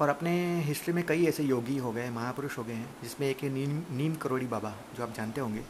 और 0.01 0.09
अपने 0.09 0.31
हिस्ट्री 0.61 0.93
में 0.93 1.05
कई 1.05 1.25
ऐसे 1.25 1.43
योगी 1.43 1.77
हो 1.77 1.91
गए, 1.91 2.09
महापुरुष 2.09 2.57
हो 2.57 2.63
गए 2.63 2.73
हैं, 2.73 2.95
जिसमें 3.01 3.27
एक 3.29 3.43
नीम 3.45 3.81
नीम 3.91 4.15
करोड़ी 4.15 4.45
बाबा, 4.47 4.73
जो 4.95 5.03
आप 5.03 5.13
जानते 5.13 5.41
होंगे। 5.41 5.63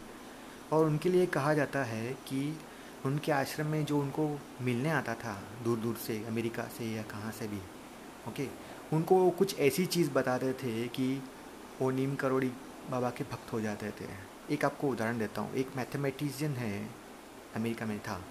और 0.72 0.86
उनके 0.86 1.10
लिए 1.10 1.26
कहा 1.28 1.54
जाता 1.54 1.84
है 1.84 2.14
कि 2.28 2.58
उनके 3.06 3.32
आश्रम 3.32 3.68
में 3.68 3.86
जो 3.86 4.00
उनको 4.00 4.40
मिलने 4.62 4.90
आता 4.90 5.14
था 5.16 5.44
दूर 5.64 5.78
दूर 5.78 5.96
से, 5.96 6.26
अमेरिका 6.26 6.64
से 6.64 6.86
या 6.86 7.04
कहाँ 7.04 7.32
से 7.32 7.48
भी, 7.48 7.58
ओके? 8.28 8.48
उनको 8.94 9.30
कुछ 9.30 9.60
ऐसी 9.60 9.86
चीज़ 9.86 10.12
बताते 10.12 10.54
थे 10.54 10.88
कि 10.88 11.24
वो 11.82 11.92
नीम 11.92 12.16
करोड़ी 12.16 12.52
बाबा 12.90 13.10
के 13.10 13.24
भक्त 13.24 13.54
हो 13.54 13.62
जाते 13.62 13.90
थे। 13.90 14.08
एक 14.54 14.66
आपको 14.66 14.90
उदाहरण 14.90 15.20
देता 15.20 15.42
हूँ। 15.42 15.54
एक 15.54 15.76
मैथमेटिशियन 15.76 16.52
है, 16.52 16.90
अमेरिका 17.56 17.86
में 17.86 18.00
था। 18.00 18.22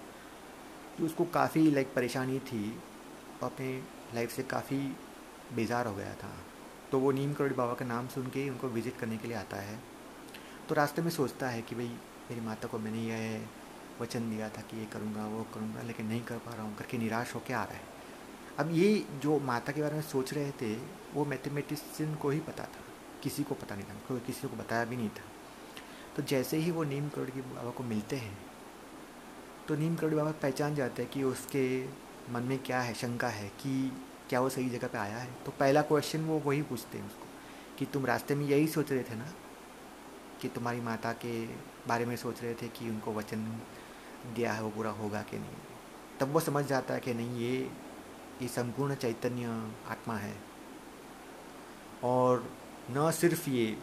जो 1.01 1.07
उसको 1.07 1.25
काफ़ी 1.25 1.71
लाइक 1.71 1.95
परेशानी 1.95 2.39
थी। 2.39 2.83
और 3.43 3.51
अपने 3.51 3.83
लाइफ 4.15 4.31
से 4.31 4.43
काफ़ी 4.43 4.97
बेजार 5.55 5.87
हो 5.87 5.95
गया 5.95 6.15
था। 6.15 6.37
तो 6.93 6.99
वो 6.99 7.13
नीम 7.13 7.33
करोड़ी 7.33 7.55
बाबा 7.55 7.75
का 7.75 7.85
नाम 7.85 8.09
सुन 8.09 8.27
के 8.27 8.51
उनको 8.51 8.69
विज़िट 8.69 8.97
करने 8.97 9.17
के 9.17 9.29
लिए 9.29 9.37
आता 9.37 9.57
है। 9.57 9.79
तो 10.69 10.75
रास्ते 10.75 11.03
में 11.03 11.11
सोचता 11.11 11.49
है 11.49 11.63
कि 11.63 11.75
भाई, 11.75 11.89
मेरी 12.31 12.41
माता 12.41 12.69
को 12.69 12.79
मैंने 12.79 12.99
यह 12.99 13.47
वचन 14.01 14.31
दिया 14.31 14.49
था 14.49 14.63
कि 14.63 14.79
ये 14.79 14.85
करूँगा, 14.85 15.27
वो 15.27 15.47
करूँगा, 15.55 15.83
लेकिन 15.83 16.07
नहीं 16.07 16.23
कर 16.23 16.39
पा 16.39 16.55
रहा 16.55 16.63
हूँ, 16.63 16.77
करके 16.77 16.99
निराश 16.99 17.35
होकर 17.35 17.55
आ 17.55 17.65
रहा 17.65 17.75
है। 17.75 17.93
अब 18.59 18.71
ये 18.73 19.05
जो 19.23 19.39
माता 19.41 19.73
के 19.73 19.83
बारे 19.83 19.95
में 19.95 20.03
सोच 20.03 20.33
रहे 20.35 20.51
थे, 20.53 20.75
वो 21.15 21.25
मैथमेटिशियन 21.25 22.15
को 22.15 22.31
ही 22.31 22.41
पता 22.41 22.65
था, 22.65 22.83
किसी 23.23 23.43
को 23.43 23.55
पता 23.55 23.75
नहीं 23.75 23.85
था, 23.85 23.95
कोई 24.09 24.21
किसी 24.21 24.49
को 24.49 24.57
बताया 24.57 24.85
भी 24.85 24.97
नहीं 24.97 25.09
था। 25.09 25.25
तो 26.17 26.23
जैसे 26.23 26.57
ही 26.57 26.71
वो 26.71 26.85
नीम 26.85 27.09
करोड़ 27.09 27.31
बाबा 27.31 27.71
को 27.71 27.85
मिलते 27.85 28.17
हैं 28.17 28.37
तो 29.69 29.75
नीम 29.75 29.95
करोड़ 29.97 30.15
बाबा 30.15 30.31
पहचान 30.33 30.75
जाते 30.75 31.03
हैं 31.03 31.11
कि 31.11 31.23
उसके 31.23 31.65
मन 32.33 32.43
में 32.43 32.59
क्या 32.59 32.81
है, 32.81 32.95
शंका 32.95 33.29
है 33.29 33.49
कि 33.61 33.93
क्या 34.29 34.41
वो 34.41 34.49
सही 34.49 34.69
जगह 34.71 34.89
पे 34.89 34.99
आया 34.99 35.17
है। 35.17 35.29
तो 35.47 35.53
पहला 35.53 35.83
क्वेश्चन 35.83 36.25
वो 36.25 36.39
वही 36.45 36.63
पूछते 36.63 36.99
हैं 36.99 37.07
उसको, 37.07 37.27
कि 37.79 37.87
तुम 37.87 38.07
रास्ते 38.07 38.35
में 38.35 38.45
यही 38.47 38.69
सोच 38.69 38.93
रहे 38.93 39.03
थे 39.03 39.15
ना? 39.15 39.27
कि 40.41 40.49
तुम्हारी 40.49 40.81
माता 40.81 41.13
के 41.15 41.33
बारे 41.89 42.07
में 42.07 42.17
सोच 42.17 42.43
रहे 42.43 42.55
थे 42.55 42.69
कि 42.69 42.89
उनको 42.91 43.13
वचन 43.13 43.47
दिया 44.35 44.53
है 44.53 44.63
वो 44.63 44.71
पूरा 44.71 44.91
होगा 44.91 45.23
कि 45.23 45.39
नहीं? 45.39 45.51
तब 46.21 46.29
वो 46.29 46.41
समझ 46.41 46.65
जाता 46.65 46.95
है 46.95 47.01
कि 47.01 47.15
नहीं, 47.15 47.39
ये 47.39 47.71
ये 48.43 48.49
संपूर्ण 48.49 48.95
चैतन्य 48.95 49.73
आत्मा 49.89 50.17
है। 50.17 50.37
और 52.05 52.51
न 52.91 53.11
सिर्फ़ 53.11 53.51
ये 53.51 53.79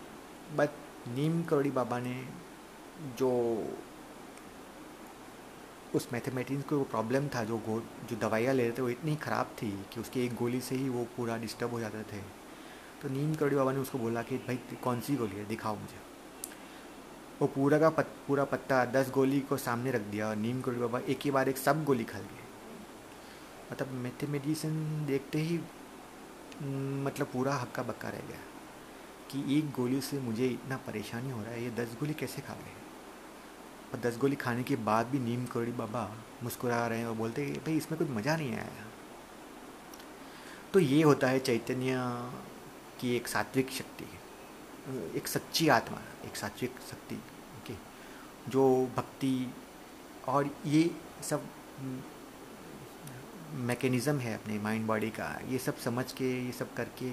बट 0.55 0.69
नीम 1.07 1.43
करोड़ी 1.43 1.71
बाबा 1.71 1.99
ने 1.99 2.29
जो 3.17 3.63
उस 5.95 6.13
मैथमेटिक्स 6.13 6.63
को 6.63 6.83
प्रॉब्लम 6.83 7.27
था, 7.27 7.43
जो 7.43 7.57
गो, 7.57 7.79
जो 7.79 8.15
दवाइयाँ 8.15 8.53
ले 8.53 8.63
रहे 8.63 8.77
थे, 8.77 8.81
वो 8.81 8.89
इतनी 8.89 9.15
ख़राब 9.15 9.45
थी 9.45 9.85
कि 9.93 9.99
उसकी 9.99 10.25
एक 10.25 10.35
गोली 10.35 10.61
से 10.61 10.75
ही 10.75 10.89
वो 10.89 11.07
पूरा 11.17 11.37
डिस्टर्ब 11.37 11.71
हो 11.71 11.79
जाते 11.79 12.03
थे। 12.03 12.21
तो 13.01 13.09
नीम 13.09 13.35
करोड़ी 13.35 13.55
बाबा 13.55 13.71
ने 13.71 13.79
उसको 13.79 13.97
बोला 13.97 14.23
कि, 14.23 14.37
भाई 14.37 14.55
कौन 14.83 15.01
सी 15.01 15.15
गोली 15.15 15.35
है? 15.35 15.45
दिखाओ 15.45 15.75
मुझे। 15.75 16.10
वो 17.41 17.47
पूरा 17.47 17.77
का 17.79 17.89
पत, 17.89 18.07
पूरा 18.27 18.43
पत्ता 18.45 18.83
दस 18.85 19.09
गोली 19.11 19.39
को 19.49 19.57
सामने 19.57 19.91
रख 19.91 20.01
दिया 20.11 20.27
और 20.29 20.35
नीम 20.37 20.61
करोड़ी 20.61 20.79
बाबा 20.79 20.99
एक 21.09 21.19
ही 21.25 21.31
बार 21.31 21.49
एक 21.49 21.57
सब 21.57 21.83
गोली 21.83 22.03
खा 22.03 22.19
लिए। 22.19 22.39
मतलब 23.71 23.91
मैथमेटिशियन 24.03 25.05
देखते 25.05 25.39
ही 25.39 25.57
मतलब 27.05 27.27
पूरा 27.33 27.55
हक्का 27.55 27.83
बक्का 27.83 28.09
रह 28.09 28.27
गया 28.27 28.39
कि 29.31 29.57
एक 29.57 29.71
गोली 29.71 30.01
से 30.01 30.19
मुझे 30.19 30.47
इतना 30.47 30.77
परेशानी 30.87 31.29
हो 31.31 31.41
रहा 31.41 31.51
है 31.51 31.63
ये 31.63 31.69
दस 31.77 31.95
गोली 31.99 32.13
कैसे 32.13 32.41
खा 32.41 32.53
गए 32.53 32.79
और 33.93 33.99
दस 33.99 34.17
गोली 34.17 34.35
खाने 34.35 34.63
के 34.63 34.75
बाद 34.85 35.07
भी 35.07 35.19
नीम 35.19 35.45
करोड़ी 35.45 35.71
बाबा 35.73 36.03
मुस्कुरा 36.43 36.85
रहे 36.87 36.99
हैं 36.99 37.05
और 37.07 37.15
बोलते 37.15 37.45
हैं 37.45 37.57
भाई 37.65 37.77
इसमें 37.77 37.97
कुछ 37.99 38.09
मज़ा 38.09 38.35
नहीं 38.35 38.55
आया। 38.55 38.85
तो 40.73 40.79
ये 40.79 41.01
होता 41.03 41.27
है 41.27 41.39
चैतन्य 41.39 41.95
की 42.99 43.15
एक 43.15 43.27
सात्विक 43.27 43.71
शक्ति 43.71 44.05
एक 45.17 45.27
सच्ची 45.27 45.67
आत्मा 45.69 45.97
एक 46.25 46.35
सात्विक 46.35 46.79
शक्ति। 46.89 47.19
जो 48.49 48.65
भक्ति 48.97 49.53
और 50.27 50.49
ये 50.65 50.89
सब 51.23 51.43
मैकेनिज़्म 53.61 54.19
है 54.19 54.33
अपने 54.35 54.59
माइंड 54.59 54.85
बॉडी 54.87 55.09
का। 55.11 55.27
ये 55.49 55.57
सब 55.59 55.77
समझ 55.79 56.11
के, 56.11 56.29
ये 56.45 56.51
सब 56.51 56.73
करके, 56.73 57.09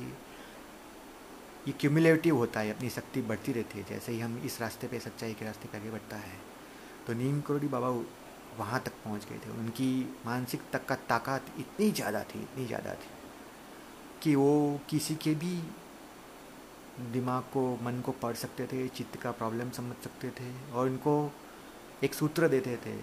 ये 1.66 1.73
क्यूमुलेटिव 1.80 2.37
होता 2.37 2.61
है, 2.61 2.70
अपनी 2.70 2.90
शक्ति 2.90 3.23
बढ़ती 3.23 3.52
रहती 3.52 3.78
है। 3.78 3.85
जैसे 3.88 4.12
ही 4.12 4.20
हम 4.20 4.37
इस 4.47 4.61
रास्ते 4.61 4.88
पे 4.88 4.99
सच्चाई 5.00 5.35
के 5.35 5.44
रास्ते 5.44 5.68
पे 5.68 5.78
आगे 5.78 5.90
बढ़ता 5.90 6.16
है 6.18 6.37
तो 7.06 7.14
नीम 7.14 7.40
करोड़ी 7.40 7.68
बाबा 7.68 7.88
वहाँ 8.58 8.80
तक 8.85 8.92
पहुँच 9.04 9.25
गए 9.25 9.38
थे। 9.38 9.50
उनकी 9.50 9.90
मानसिक 10.26 10.61
तक 10.73 10.87
का 10.87 10.94
ताकत 11.08 11.52
इतनी 11.58 11.90
ज़्यादा 11.92 12.23
थी, 12.25 12.40
इतनी 12.42 12.66
ज़्यादा 12.66 12.94
थी 12.94 13.11
कि 14.23 14.35
वो 14.35 14.80
किसी 14.90 15.14
के 15.16 15.35
भी 15.35 15.61
दिमाग 16.99 17.43
को, 17.43 17.78
मन 17.83 18.00
को 18.00 18.12
पढ़ 18.12 18.35
सकते 18.35 18.67
थे, 18.67 18.88
चित्त 18.88 19.17
का 19.17 19.31
प्रॉब्लम 19.31 19.71
समझ 19.71 19.97
सकते 20.05 20.31
थे 20.31 20.73
और 20.73 20.87
उनको 20.87 21.33
एक 22.05 22.14
सूत्र 22.14 22.49
देते 22.49 22.76
थे। 22.76 22.97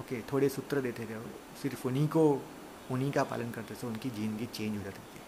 ओके 0.00 0.20
थोड़े 0.22 0.48
सूत्र 0.48 0.80
देते 0.80 1.04
थे। 1.04 1.20
सिर्फ़ 1.62 1.86
उन्हीं 1.88 2.08
को, 2.08 2.42
उन्हीं 2.90 3.12
का 3.12 3.24
पालन 3.24 3.50
करते 3.50 3.74
थे। 3.74 3.86
उनकी 3.86 4.10
ज़िंदगी 4.10 4.46
चेंज 4.46 4.76
हो 4.78 4.82
जाती 4.82 4.98
थी। 4.98 5.20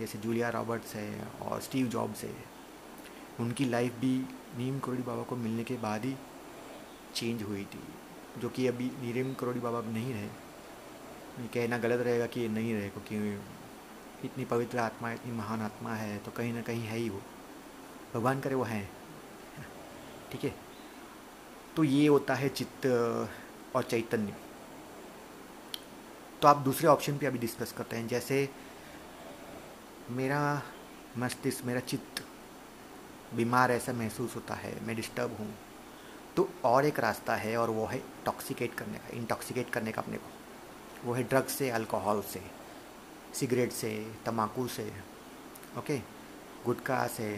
जैसे 0.00 0.18
जूलिया 0.18 0.48
रॉबर्ट्स 0.50 0.94
है 0.94 1.28
और 1.42 1.60
स्टीव 1.60 1.86
जॉब्स 1.86 2.24
है। 2.24 2.34
उनकी 3.40 3.64
लाइफ 3.64 3.92
भी 3.92 4.16
नीम 4.58 4.78
करोड़ी 4.78 5.02
बाबा 5.02 5.22
को 5.22 5.36
मिलने 5.36 5.64
के 5.64 5.74
बाद 5.76 6.04
ही 6.04 6.14
चेंज 7.14 7.42
हुई 7.42 7.64
थी। 7.64 7.80
जो 8.40 8.48
कि 8.48 8.66
अभी 8.66 8.90
नीम 9.02 9.34
करोड़ी 9.34 9.60
बाबा 9.60 9.80
नहीं 9.80 10.12
रहे। 10.14 10.28
कहना 11.54 11.78
गलत 11.78 12.00
रहेगा 12.00 12.26
कि 12.26 12.48
नहीं 12.48 12.74
रहे, 12.74 12.88
क्योंकि 12.88 13.40
इतनी 14.26 14.44
पवित्र 14.44 14.78
आत्मा, 14.78 15.12
इतनी 15.12 15.32
महान 15.32 15.60
आत्मा 15.60 15.94
है 15.94 16.18
तो 16.18 16.30
कहीं 16.30 16.52
ना 16.52 16.62
कहीं 16.62 16.86
है 16.86 16.98
ही 16.98 17.08
वो। 17.08 17.20
भगवान 18.14 18.40
करे 18.40 18.54
वो 18.54 18.64
हैं। 18.64 18.88
ठीक 20.32 20.44
है? 20.44 20.54
तो 21.76 21.84
ये 21.84 22.06
होता 22.06 22.34
है 22.34 22.48
चित्त 22.48 22.86
और 23.76 23.82
चैतन्य। 23.82 24.34
तो 26.42 26.48
आप 26.48 26.56
दूसरे 26.56 26.88
ऑप्शन 26.88 27.18
पे 27.18 27.26
अभी 27.26 27.38
डिस्कस 27.38 27.72
करते 27.72 27.96
हैं। 27.96 28.08
जैसे 28.08 28.48
मेरा 30.10 30.62
मस्तिष्क, 31.18 31.64
मेरा 31.64 31.80
चित्त 31.82 32.24
बीमार 33.34 33.70
ऐसा 33.70 33.92
महसूस 33.92 34.34
होता 34.36 34.54
है, 34.54 34.80
मैं 34.86 34.96
डिस्टर्ब 34.96 35.36
हूँ 35.38 35.54
तो 36.36 36.48
और 36.64 36.86
एक 36.86 36.98
रास्ता 37.00 37.34
है 37.36 37.56
और 37.56 37.70
वो 37.70 37.86
है 37.86 38.02
टॉक्सिकेट 38.24 38.74
करने 38.74 38.98
का 38.98 39.16
इंटॉक्सिकेट 39.16 39.70
करने 39.70 39.92
का 39.92 40.02
अपने 40.02 40.16
को। 40.16 40.30
वो 41.04 41.14
है 41.14 41.22
ड्रग्स 41.22 41.52
से 41.52 41.70
अल्कोहल 41.70 42.20
से। 42.22 42.42
सिगरेट 43.34 43.72
से 43.72 43.90
तम्बाकू 44.26 44.66
से, 44.68 44.90
ओके 45.78 45.98
गुटखा 46.66 47.06
से, 47.06 47.36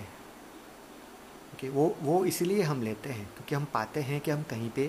ओके, 1.55 1.69
वो 1.69 1.97
वो 2.03 2.25
इसलिए 2.25 2.63
हम 2.63 2.83
लेते 2.83 3.09
हैं 3.09 3.27
क्योंकि 3.27 3.55
हम 3.55 3.65
पाते 3.65 4.01
हैं 4.01 4.21
कि 4.21 4.31
हम 4.31 4.43
कहीं 4.43 4.71
पे 4.71 4.87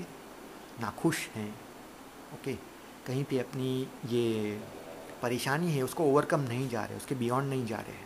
नाखुश 0.81 1.27
हैं, 1.27 1.49
ओके, 2.33 2.53
कहीं 3.07 3.23
पे 3.23 3.39
अपनी 3.39 3.87
ये 4.05 4.59
परेशानी 5.21 5.71
है 5.71 5.81
उसको 5.83 6.03
ओवरकम 6.03 6.41
नहीं 6.41 6.69
जा 6.69 6.83
रहे, 6.85 6.97
उसके 6.97 7.15
बियॉन्ड 7.15 7.49
नहीं 7.49 7.65
जा 7.65 7.77
रहे, 7.77 7.97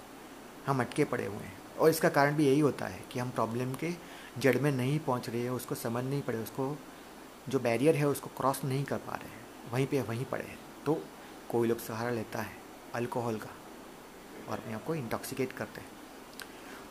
हम 0.67 0.79
अटके 0.79 1.05
पड़े 1.05 1.25
हुए 1.25 1.37
हैं। 1.37 1.57
और 1.79 1.89
इसका 1.89 2.09
कारण 2.09 2.35
भी 2.35 2.47
यही 2.47 2.59
होता 2.59 2.85
है 2.85 3.03
कि 3.11 3.19
हम 3.19 3.29
प्रॉब्लम 3.29 3.73
के 3.73 3.91
जड़ 4.39 4.57
में 4.57 4.71
नहीं 4.71 4.99
पहुँच 4.99 5.29
रहे 5.29 5.41
हैं 5.41 5.49
उसको 5.49 5.75
समझ 5.75 6.03
नहीं 6.03 6.21
पड़े, 6.21 6.37
उसको, 6.37 6.75
जो 7.49 7.59
बैरियर 7.59 7.95
है 7.95 8.07
उसको 8.07 8.29
क्रॉस 8.37 8.63
नहीं 8.63 8.83
कर 8.83 8.97
पा 8.97 9.15
रहे 9.15 9.29
हैं, 9.29 9.45
वहीं 9.73 9.87
पे, 9.87 10.01
वहीं 10.01 10.25
पड़े 10.25 10.43
हैं। 10.43 10.57
तो 10.85 11.01
कोई 11.49 11.67
लोग 11.67 11.79
सहारा 11.79 12.09
लेता 12.09 12.41
है। 12.41 12.62
अल्कोहल 12.95 13.37
का 13.37 13.49
और 14.49 14.57
अपने 14.57 14.73
आप 14.73 14.83
को 14.83 14.95
इंटॉक्सिकेट 14.95 15.51
करते 15.51 15.81
हैं। 15.81 15.89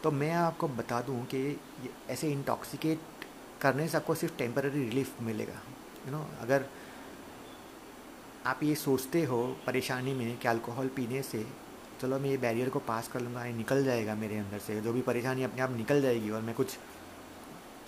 तो 0.02 0.10
मैं 0.10 0.32
आपको 0.32 0.68
बता 0.68 1.00
दूँ 1.00 1.24
कि 1.24 1.60
ऐसे 2.10 2.30
इंटॉक्सिकेट 2.32 3.00
करने 3.60 3.88
से 3.88 3.96
आपको 3.96 4.14
सिर्फ़ 4.14 4.36
टेम्पररी 4.38 4.84
रिलीफ 4.84 5.20
मिलेगा 5.22 5.52
यू 5.52 6.04
you 6.04 6.12
नो 6.12 6.18
know, 6.18 6.40
अगर 6.42 6.64
आप 8.46 8.62
ये 8.62 8.74
सोचते 8.74 9.22
हो 9.24 9.42
परेशानी 9.66 10.14
में 10.14 10.38
कि 10.38 10.48
अल्कोहल 10.48 10.88
पीने 10.88 11.22
से 11.22 11.46
चलो 12.00 12.18
मैं 12.18 12.30
ये 12.30 12.36
बैरियर 12.36 12.68
को 12.68 12.78
पास 12.78 13.08
कर 13.08 13.20
लूँगा 13.20 13.44
ये 13.44 13.52
निकल 13.52 13.84
जाएगा 13.84 14.14
मेरे 14.14 14.38
अंदर 14.38 14.58
से 14.58 14.80
जो 14.80 14.92
भी 14.92 15.00
परेशानी 15.02 15.42
अपने 15.42 15.62
आप 15.62 15.76
निकल 15.76 16.02
जाएगी 16.02 16.30
और 16.30 16.40
मैं 16.42 16.54
कुछ 16.54 16.76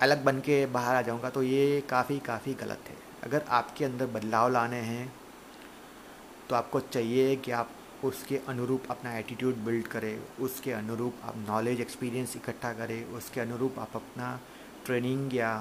अलग 0.03 0.25
बन 0.25 0.41
के 0.41 0.65
बाहर 0.67 0.97
आ 0.97 1.03
जाऊँगा 1.03 1.31
तो 1.31 1.43
ये 1.43 1.81
काफ़ी 1.81 2.19
काफ़ी 2.19 2.55
गलत 2.55 2.89
है। 2.89 2.97
अगर 3.25 3.45
आपके 3.49 3.85
अंदर 3.85 4.07
बदलाव 4.07 4.51
लाने 4.53 4.81
हैं 4.83 5.13
तो 6.51 6.57
आपको 6.57 6.81
चाहिए 6.81 7.35
कि 7.37 7.51
आप 7.51 7.71
उसके 8.05 8.41
अनुरूप 8.49 8.91
अपना 8.91 9.17
एटीट्यूड 9.19 9.57
बिल्ड 9.65 9.87
करें, 9.87 10.19
उसके 10.41 10.73
अनुरूप 10.73 11.21
आप 11.25 11.37
नॉलेज 11.39 11.81
एक्सपीरियंस 11.81 12.37
इकट्ठा 12.37 12.73
करें, 12.73 13.05
उसके 13.13 13.41
अनुरूप 13.41 13.79
आप 13.79 13.97
अपना 13.97 14.39
ट्रेनिंग 14.87 15.35
या 15.35 15.53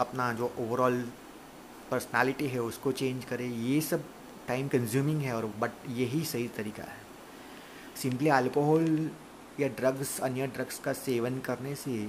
अपना 0.00 0.32
जो 0.32 0.52
ओवरऑल 0.58 1.00
पर्सनालिटी 1.90 2.46
है 2.48 2.60
उसको 2.62 2.92
चेंज 2.92 3.24
करें। 3.24 3.48
ये 3.48 3.80
सब 3.80 4.04
टाइम 4.48 4.68
कंज्यूमिंग 4.68 5.22
है 5.22 5.34
और 5.36 5.46
बट 5.60 5.88
यही 5.88 6.24
सही 6.24 6.48
तरीका 6.56 6.82
है। 6.82 7.06
सिंपली 8.02 8.28
अल्कोहल 8.30 9.10
या 9.60 9.68
ड्रग्स 9.68 10.18
अन्य 10.20 10.46
ड्रग्स 10.46 10.78
का 10.78 10.92
सेवन 10.94 11.38
करने 11.40 11.74
से 11.74 12.02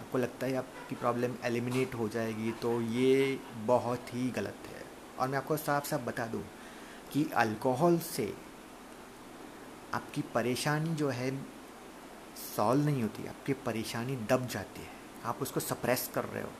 आपको 0.00 0.18
लगता 0.18 0.46
है 0.46 0.56
आपकी 0.56 0.94
प्रॉब्लम 0.94 1.34
एलिमिनेट 1.44 1.94
हो 1.94 2.08
जाएगी 2.08 2.52
तो 2.62 2.80
ये 2.80 3.38
बहुत 3.66 4.14
ही 4.14 4.28
गलत 4.30 4.66
है। 4.66 4.84
और 5.18 5.28
मैं 5.28 5.38
आपको 5.38 5.56
साफ़ 5.56 5.86
साफ़ 5.88 6.02
बता 6.02 6.26
दूँ 6.26 6.42
कि 7.16 7.30
अल्कोहल 7.34 7.98
से 7.98 8.36
आपकी 9.94 10.22
परेशानी 10.22 10.94
जो 10.94 11.08
है 11.08 11.44
सॉल्व 12.56 12.84
नहीं 12.84 13.02
होती, 13.02 13.26
आपकी 13.26 13.52
परेशानी 13.52 14.16
दब 14.16 14.46
जाती 14.46 14.80
है। 14.80 14.88
आप 15.24 15.38
उसको 15.42 15.60
सप्रेस 15.60 16.10
कर 16.14 16.24
रहे 16.24 16.42
हो। 16.42 16.50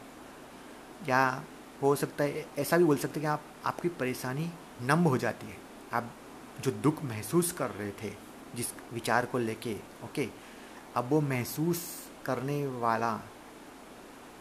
या 1.09 1.45
हो 1.83 1.97
सकता 1.97 2.25
है, 2.25 2.47
ऐसा 2.59 2.77
भी 2.77 2.85
बोल 2.85 2.97
सकते 2.97 3.13
हैं 3.13 3.21
कि 3.21 3.27
आप, 3.27 3.43
आपकी 3.65 3.89
परेशानी 3.89 4.51
नम 4.83 4.99
हो 4.99 5.17
जाती 5.17 5.47
है। 5.47 5.59
आप 5.93 6.13
जो 6.61 6.71
दुख 6.71 7.03
महसूस 7.03 7.53
कर 7.53 7.71
रहे 7.71 7.91
थे, 7.91 8.15
जिस 8.55 8.67
विचार 8.93 9.27
को 9.27 9.39
लेके 9.39 9.75
ओके 10.05 10.29
अब 10.97 11.09
वो 11.09 11.21
महसूस 11.21 12.11
करने 12.27 12.67
वाला 12.67 13.21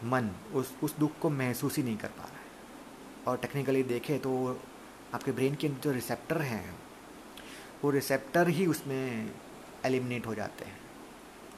मन 0.04 0.30
उस 0.54 0.76
उस 0.82 0.96
दुख 0.96 1.18
को 1.22 1.30
महसूस 1.30 1.76
ही 1.76 1.82
नहीं 1.82 1.96
कर 1.96 2.08
पा 2.08 2.24
रहा 2.24 2.32
है। 2.32 2.46
और 3.28 3.36
टेक्निकली 3.36 3.82
देखें 3.82 4.18
तो 4.20 4.60
आपके 5.16 5.32
ब्रेन 5.32 5.54
के 5.54 5.68
जो 5.68 5.92
रिसेप्टर 5.92 6.40
हैं, 6.42 6.78
वो 7.82 7.90
रिसेप्टर 7.90 8.48
ही 8.48 8.66
उसमें 8.66 9.32
एलिमिनेट 9.84 10.26
हो 10.26 10.34
जाते 10.34 10.64
हैं। 10.64 10.78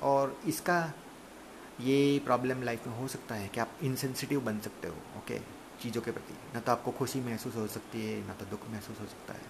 और 0.02 0.36
इसका 0.46 0.80
ये 1.80 2.18
प्रॉब्लम 2.24 2.62
लाइफ 2.62 2.86
में 2.86 2.94
हो 2.96 3.06
सकता 3.08 3.34
है 3.34 3.48
कि 3.48 3.60
आप 3.60 3.78
इनसेंसिटिव 3.82 4.40
बन 4.40 4.58
सकते 4.60 4.88
हो 4.88 4.94
ओके 5.18 5.38
चीज़ों 5.82 6.02
के 6.02 6.10
प्रति। 6.10 6.34
ना 6.54 6.60
तो 6.60 6.72
आपको 6.72 6.90
खुशी 6.92 7.20
महसूस 7.20 7.56
हो 7.56 7.66
सकती 7.68 8.04
है, 8.06 8.26
ना 8.26 8.34
तो 8.34 8.46
दुख 8.46 8.68
महसूस 8.70 9.00
हो 9.00 9.06
सकता 9.06 9.34
है। 9.34 9.40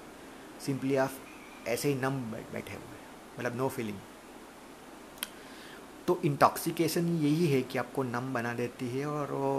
सिंपली 0.66 0.96
आप 0.96 1.10
ऐसे 1.68 1.88
ही 1.88 1.94
नम 1.94 2.20
बैठे 2.52 2.74
हुए 2.74 2.98
मतलब 3.38 3.56
नो 3.56 3.68
फीलिंग 3.68 3.98
तो 6.06 6.20
इंटॉक्सिकेशन 6.24 7.08
यही 7.18 7.46
है 7.46 7.60
कि 7.62 7.78
आपको 7.78 8.02
नम 8.02 8.32
बना 8.34 8.52
देती 8.54 8.88
है 8.88 9.06
और 9.06 9.32
वो 9.32 9.52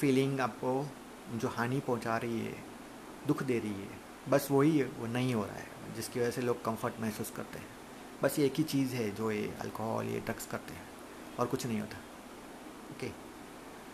फीलिंग 0.00 0.40
आपको 0.40 0.72
जो 1.34 1.48
हानि 1.48 1.80
पहुँचा 1.80 2.16
रही 2.16 2.40
है 2.40 2.54
दुख 3.26 3.42
दे 3.42 3.58
रही 3.58 3.72
है। 3.72 4.00
बस 4.28 4.48
वही 4.50 4.82
वो 4.82 5.06
नहीं 5.08 5.34
हो 5.34 5.44
रहा 5.44 5.56
है, 5.56 5.66
जिसकी 5.96 6.20
वजह 6.20 6.30
से 6.30 6.42
लोग 6.42 6.64
कंफर्ट 6.64 7.00
महसूस 7.00 7.30
करते 7.36 7.58
हैं। 7.58 7.66
बस 8.22 8.38
ये 8.38 8.46
एक 8.46 8.54
ही 8.54 8.64
चीज़ 8.64 8.94
है 8.94 9.10
जो 9.12 9.30
ये 9.30 9.52
अल्कोहल 9.60 10.06
ये 10.06 10.20
ड्रग्स 10.20 10.46
करते 10.46 10.74
हैं, 10.74 10.82
और 11.38 11.46
कुछ 11.46 11.66
नहीं 11.66 11.80
होता। 11.80 11.98
ओके 12.92 13.08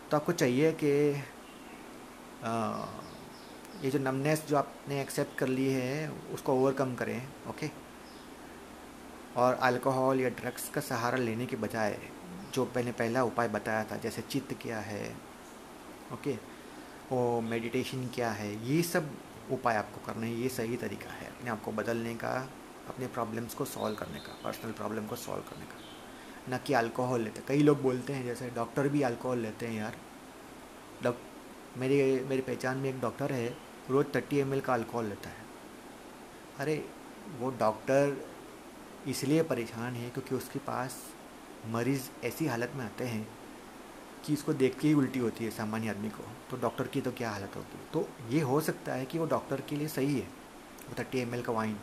तो 0.09 0.17
आपको 0.17 0.31
चाहिए 0.33 0.71
कि 0.83 0.87
ये 3.83 3.89
जो 3.91 3.99
नमनेस 3.99 4.43
जो 4.47 4.57
आपने 4.57 5.01
एक्सेप्ट 5.01 5.37
कर 5.37 5.47
ली 5.47 5.67
है, 5.67 6.09
उसको 6.33 6.53
ओवरकम 6.53 6.95
करें 6.95 7.21
ओके 7.49 7.69
और 9.37 9.53
अल्कोहल 9.55 10.19
या 10.19 10.29
ड्रग्स 10.31 10.69
का 10.69 10.81
सहारा 10.81 11.17
लेने 11.19 11.45
के 11.45 11.55
बजाय, 11.57 11.97
जो 12.53 12.65
मैंने 12.75 12.91
पहला 12.93 13.23
उपाय 13.23 13.47
बताया 13.49 13.83
था, 13.83 13.97
जैसे 13.97 14.21
चित्त 14.23 14.53
क्या 14.61 14.79
है 14.81 15.03
ओके 16.13 16.37
वो 17.11 17.41
मेडिटेशन 17.41 18.07
क्या 18.07 18.31
है, 18.31 18.67
ये 18.67 18.81
सब 18.83 19.09
उपाय 19.51 19.75
आपको 19.75 20.05
करने 20.05 20.27
हैं, 20.27 20.35
ये 20.35 20.49
सही 20.49 20.77
तरीका 20.77 21.09
है 21.09 21.27
अपने 21.27 21.49
आप 21.49 21.63
को 21.63 21.71
बदलने 21.71 22.15
का, 22.15 22.49
अपने 22.87 23.07
प्रॉब्लम्स 23.07 23.53
को 23.53 23.65
सॉल्व 23.65 23.95
करने 23.95 24.19
का 24.19 24.41
पर्सनल 24.43 24.71
प्रॉब्लम 24.71 25.05
को 25.05 25.15
सॉल्व 25.15 25.41
करने 25.41 25.65
का। 25.65 26.55
न 26.55 26.59
कि 26.67 26.73
अल्कोहल 26.73 27.21
लेते, 27.21 27.41
कई 27.47 27.63
लोग 27.63 27.81
बोलते 27.81 28.13
हैं, 28.13 28.25
जैसे 28.25 28.49
डॉक्टर 28.49 28.87
भी 28.87 29.01
अल्कोहल 29.01 29.37
लेते 29.37 29.67
हैं 29.67 29.73
यार। 29.73 29.97
डॉक्टर 31.03 31.79
मेरी 31.79 32.23
मेरी 32.23 32.41
पहचान 32.41 32.77
में 32.77 32.89
एक 32.89 32.99
डॉक्टर 32.99 33.31
है, 33.31 33.57
रोज़ 33.89 34.07
थर्टी 34.15 34.37
एम 34.37 34.59
का 34.59 34.73
अल्कोहल 34.73 35.05
लेता 35.05 35.29
है। 35.29 35.45
अरे, 36.59 36.85
वो 37.39 37.49
डॉक्टर 37.49 38.27
इसलिए 39.07 39.43
परेशान 39.43 39.93
है 39.93 40.09
क्योंकि 40.09 40.35
उसके 40.35 40.59
पास 40.59 41.03
मरीज़ 41.65 42.09
ऐसी 42.23 42.47
हालत 42.47 42.71
में 42.75 42.85
आते 42.85 43.03
हैं 43.03 43.38
कि 44.25 44.33
इसको 44.33 44.53
देख 44.53 44.79
के 44.79 44.87
ही 44.87 44.93
उल्टी 44.93 45.19
होती 45.19 45.45
है 45.45 45.51
सामान्य 45.51 45.89
आदमी 45.89 46.09
को। 46.09 46.23
तो 46.51 46.57
डॉक्टर 46.57 46.87
की 46.87 47.01
तो 47.01 47.11
क्या 47.11 47.29
हालत 47.31 47.55
होती 47.55 47.77
है? 47.77 47.85
तो 47.93 48.07
ये 48.29 48.41
हो 48.41 48.59
सकता 48.61 48.93
है 48.93 49.05
कि 49.05 49.19
वो 49.19 49.25
डॉक्टर 49.25 49.61
के 49.61 49.75
लिए 49.75 49.87
सही 49.87 50.19
है। 50.19 50.27
वो 50.89 50.95
थर्टी 50.99 51.19
एम 51.19 51.41
का 51.41 51.53
वाइन 51.53 51.75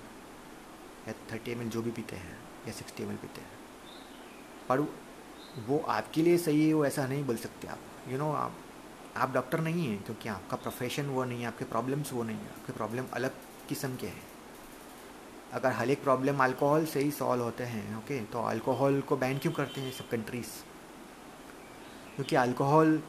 या 1.08 1.14
थर्टी 1.32 1.50
एम 1.50 1.68
जो 1.68 1.82
भी 1.82 1.90
पीते 1.90 2.16
हैं 2.16 2.38
या 2.68 2.72
सिक्सटी 2.72 3.02
एम 3.02 3.16
पीते 3.16 3.40
हैं। 3.40 3.50
पर 4.68 4.80
वो 5.68 5.78
आपके 5.88 6.22
लिए 6.22 6.38
सही 6.38 6.66
है 6.68 6.74
वो 6.74 6.84
ऐसा 6.86 7.06
नहीं 7.06 7.24
बोल 7.24 7.36
सकते 7.36 7.68
आप। 7.68 7.78
यू 8.08 8.12
you 8.12 8.20
नो 8.20 8.24
know, 8.24 8.36
आप 8.36 8.56
आप 9.16 9.32
डॉक्टर 9.32 9.60
नहीं 9.60 9.86
हैं 9.88 10.02
क्योंकि 10.02 10.28
आपका 10.28 10.56
प्रोफेशन 10.56 11.06
वो 11.06 11.24
नहीं 11.24 11.40
है 11.40 11.46
आपके 11.46 11.64
प्रॉब्लम्स 11.64 12.12
वो 12.12 12.22
नहीं 12.22 12.36
है। 12.36 12.48
आपके 12.50 12.72
प्रॉब्लम 12.72 13.04
अलग 13.12 13.34
किस्म 13.68 13.96
के 13.96 14.06
हैं। 14.06 14.22
अगर 15.52 15.72
हर 15.72 15.90
एक 15.90 16.02
प्रॉब्लम 16.02 16.42
अल्कोहल 16.44 16.86
से 16.86 17.00
ही 17.00 17.10
सॉल्व 17.10 17.42
होते 17.42 17.64
हैं 17.64 17.96
ओके 17.96 18.20
तो 18.24 18.42
अल्कोहल 18.42 19.00
को 19.00 19.16
बैन 19.16 19.38
क्यों 19.38 19.52
करते 19.52 19.80
हैं 19.80 19.92
सब 19.92 20.08
कंट्रीज़ 20.08 20.48
क्योंकि 22.16 22.36
अल्कोहल 22.36 23.00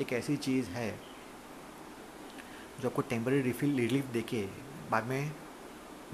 एक 0.00 0.12
ऐसी 0.12 0.36
चीज़ 0.38 0.68
है 0.70 0.90
जो 2.80 2.88
आपको 2.88 3.02
टेम्पररी 3.02 3.40
रिफिल 3.42 3.76
रिलीफ 3.78 4.04
देके 4.12 4.42
बाद 4.90 5.04
में 5.04 5.32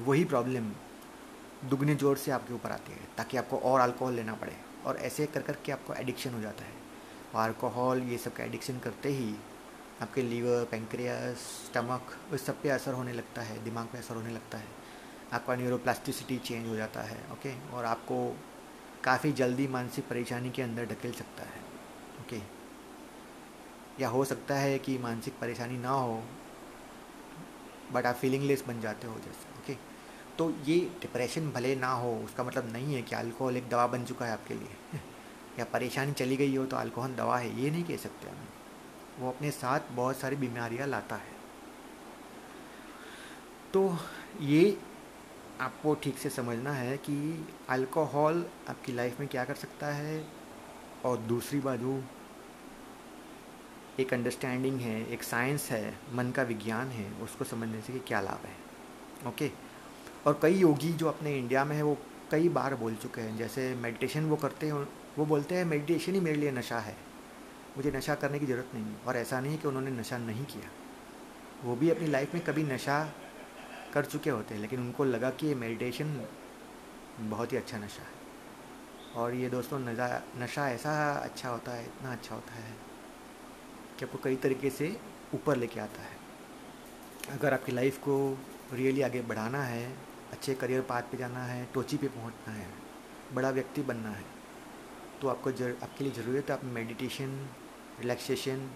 वही 0.01 0.25
प्रॉब्लम 0.25 0.71
दुगने 1.71 1.95
ज़ोर 1.95 2.17
से 2.17 2.31
आपके 2.31 2.55
ऊपर 2.55 2.71
आती 2.71 2.93
है, 2.93 3.07
ताकि 3.17 3.37
आपको 3.37 3.59
और 3.59 3.81
अल्कोहल 3.81 4.15
लेना 4.15 4.35
पड़े। 4.35 4.57
और 4.87 4.97
ऐसे 4.99 5.27
कर 5.27 5.43
कर 5.43 5.57
के 5.65 5.73
आपको 5.73 5.95
एडिक्शन 5.95 6.35
हो 6.35 6.41
जाता 6.41 6.65
है। 6.65 6.73
और 7.35 7.43
अल्कोहल 7.43 8.03
ये 8.03 8.19
सब 8.19 8.35
का 8.35 8.45
एडिक्शन 8.45 8.79
करते 8.79 9.09
ही 9.11 9.35
आपके 10.03 10.23
लीवर 10.23 10.65
पेंक्रियास 10.71 11.37
स्टमक 11.67 12.17
उस 12.33 12.47
सब 12.47 12.61
पे 12.63 12.69
असर 12.71 12.93
होने 12.93 13.13
लगता 13.13 13.43
है, 13.43 13.63
दिमाग 13.65 13.87
पे 13.87 13.99
असर 13.99 14.15
होने 14.15 14.31
लगता 14.31 14.59
है। 14.59 14.69
आपका 15.33 15.57
न्यूरोप्लास्टिसिटी 15.57 16.39
चेंज 16.39 16.69
हो 16.69 16.77
जाता 16.77 17.03
है 17.03 17.19
ओके 17.33 17.55
और 17.73 17.85
आपको 17.85 18.17
काफ़ी 19.05 19.33
जल्दी 19.33 19.67
मानसिक 19.69 20.09
परेशानी 20.09 20.51
के 20.51 20.63
अंदर 20.63 20.87
ढकेल 20.87 21.13
सकता 21.13 21.43
है। 21.45 21.64
ओके 22.25 22.41
या 24.03 24.09
हो 24.09 24.25
सकता 24.25 24.55
है 24.55 24.79
कि 24.79 24.99
मानसिक 24.99 25.35
परेशानी 25.41 25.79
ना 25.79 25.91
हो 25.91 26.23
बट 27.93 28.07
आप 28.07 28.15
फीलिंगलेस 28.15 28.65
बन 28.69 28.81
जाते 28.81 29.07
हो 29.07 29.15
जैसे 29.15 29.59
ओके 29.59 29.77
तो 30.39 30.51
ये 30.65 30.79
डिप्रेशन 31.01 31.51
भले 31.51 31.75
ना 31.77 31.93
हो, 31.93 32.15
उसका 32.25 32.45
मतलब 32.45 32.73
नहीं 32.73 32.95
है 32.95 33.03
कि 33.03 33.15
अल्कोहल 33.15 33.57
एक 33.57 33.69
दवा 33.69 33.87
बन 33.87 34.05
चुका 34.05 34.27
है 34.27 34.33
आपके 34.33 34.55
लिए। 34.55 35.01
या 35.59 35.65
परेशानी 35.65 36.13
चली 36.13 36.37
गई 36.37 36.57
हो 36.57 36.65
तो 36.67 36.77
अल्कोहल 36.77 37.15
दवा 37.15 37.39
है, 37.39 37.63
ये 37.63 37.71
नहीं 37.71 37.85
कह 37.85 37.97
सकते 37.97 38.29
हम। 38.29 38.37
वो 39.21 39.29
अपने 39.29 39.51
साथ 39.51 39.81
बहुत 39.93 40.17
सारी 40.17 40.37
बीमारियाँ 40.37 40.89
लाता 40.89 41.17
है। 41.17 41.33
तो 43.73 43.99
ये 44.41 44.77
आपको 45.61 45.95
ठीक 45.95 46.19
से 46.19 46.31
समझना 46.31 46.73
है 46.73 46.97
कि 46.97 47.47
अल्कोहल 47.69 48.45
आपकी 48.69 48.93
लाइफ 48.93 49.21
में 49.21 49.29
क्या 49.29 49.45
कर 49.45 49.55
सकता 49.55 49.87
है, 49.87 50.25
और 51.05 51.17
दूसरी 51.17 51.61
बाजू 51.61 52.03
एक 54.01 54.13
अंडरस्टैंडिंग 54.15 54.81
है, 54.81 55.07
एक 55.07 55.23
साइंस 55.23 55.71
है, 55.71 55.95
मन 56.15 56.31
का 56.31 56.43
विज्ञान 56.43 56.89
है, 56.89 57.11
उसको 57.23 57.45
समझने 57.45 57.81
से 57.81 57.93
कि 57.93 57.99
क्या 57.99 58.21
लाभ 58.21 58.47
है 58.47 59.29
ओके 59.29 59.51
और 60.27 60.39
कई 60.43 60.55
योगी 60.55 60.93
जो 60.93 61.09
अपने 61.09 61.37
इंडिया 61.39 61.65
में 61.65 61.77
है, 61.77 61.83
वो 61.83 61.97
कई 62.31 62.49
बार 62.49 62.75
बोल 62.75 62.95
चुके 62.95 63.21
हैं, 63.21 63.37
जैसे 63.37 63.75
मेडिटेशन 63.75 64.25
वो 64.25 64.37
करते 64.37 64.67
हैं, 64.67 64.87
वो 65.19 65.27
बोलते 65.27 65.55
हैं 65.55 65.65
मेडिटेशन 65.65 66.15
ही 66.15 66.21
मेरे 66.21 66.37
लिए 66.37 66.51
नशा 66.53 66.79
है, 66.79 66.97
मुझे 67.77 67.91
नशा 67.91 68.15
करने 68.15 68.39
की 68.39 68.47
ज़रूरत 68.47 68.71
नहीं 68.75 68.95
और 69.07 69.17
ऐसा 69.17 69.41
नहीं 69.41 69.59
कि 69.59 69.69
उन्होंने 69.69 69.91
नशा 69.91 70.19
नहीं 70.19 70.45
किया। 70.45 70.71
वो 71.65 71.77
भी 71.77 71.91
अपनी 71.91 72.07
लाइफ 72.07 72.35
में 72.35 72.43
कभी 72.45 72.63
नशा 72.63 72.99
कर 73.95 74.05
चुके 74.05 74.31
होते 74.31 74.55
हैं, 74.55 74.61
लेकिन 74.61 74.81
उनको 74.81 75.05
लगा 75.05 75.31
कि 75.31 75.47
ये 75.47 75.55
मेडिटेशन 75.55 76.27
बहुत 77.21 77.53
ही 77.53 77.57
अच्छा 77.57 77.79
नशा 77.79 78.03
है। 78.03 79.23
और 79.23 79.35
ये 79.35 79.49
दोस्तों 79.49 79.79
नशा 79.79 80.09
नशा 80.39 80.69
ऐसा 80.71 80.93
अच्छा 81.13 81.49
होता 81.49 81.73
है, 81.73 81.85
इतना 81.85 82.13
अच्छा 82.13 82.35
होता 82.35 82.55
है। 82.55 82.73
कि 83.99 84.05
आपको 84.05 84.19
कई 84.25 84.37
तरीके 84.37 84.71
से 84.71 84.97
ऊपर 85.35 85.57
लेके 85.57 85.81
आता 85.81 86.03
है। 86.03 86.23
अगर 87.31 87.55
आपकी 87.55 87.73
लाइफ 87.73 87.99
को 87.99 88.17
रियली 88.73 89.03
आगे 89.03 89.21
बढ़ाना 89.23 89.63
है 89.65 89.87
अच्छे 90.33 90.55
करियर 90.55 90.81
पाथ 90.89 91.03
पे 91.11 91.17
जाना 91.19 91.45
है 91.45 91.65
टोची 91.75 91.97
पे 91.97 92.09
पहुँचना 92.09 92.55
है 92.55 92.67
बड़ा 93.35 93.51
व्यक्ति 93.51 93.83
बनना 93.83 94.11
है 94.11 94.25
तो 95.23 95.29
आपको 95.29 95.53
जर, 95.53 95.77
आपके 95.83 96.05
लिए 96.05 96.13
ज़रूरत 96.13 96.51
है 96.51 96.57
आप 96.57 96.65
मेडिटेशन 96.65 97.39
रिलैक्सेशन 98.01 98.69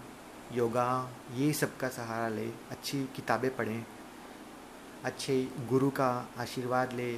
योगा 0.53 0.87
ये 1.35 1.51
सब 1.53 1.75
का 1.77 1.87
सहारा 1.89 2.27
ले 2.29 2.45
अच्छी 2.71 3.03
किताबें 3.15 3.55
पढ़ें 3.55 3.85
अच्छे 5.05 5.35
गुरु 5.69 5.89
का 5.99 6.09
आशीर्वाद 6.39 6.93
ले 6.93 7.11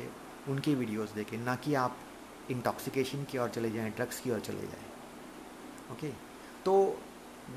उनकी 0.50 0.74
वीडियोस 0.76 1.12
देखें 1.12 1.38
ना 1.38 1.56
कि 1.56 1.74
आप 1.76 1.98
इंटॉक्सिकेशन 2.52 3.24
की 3.32 3.38
ओर 3.38 3.50
चले 3.50 3.72
जाएँ 3.72 3.92
ड्रग्स 3.92 4.20
की 4.20 4.32
ओर 4.32 4.40
चले 4.40 4.68
जाएँ। 4.68 4.86
ओके 5.92 6.10
तो 6.66 6.74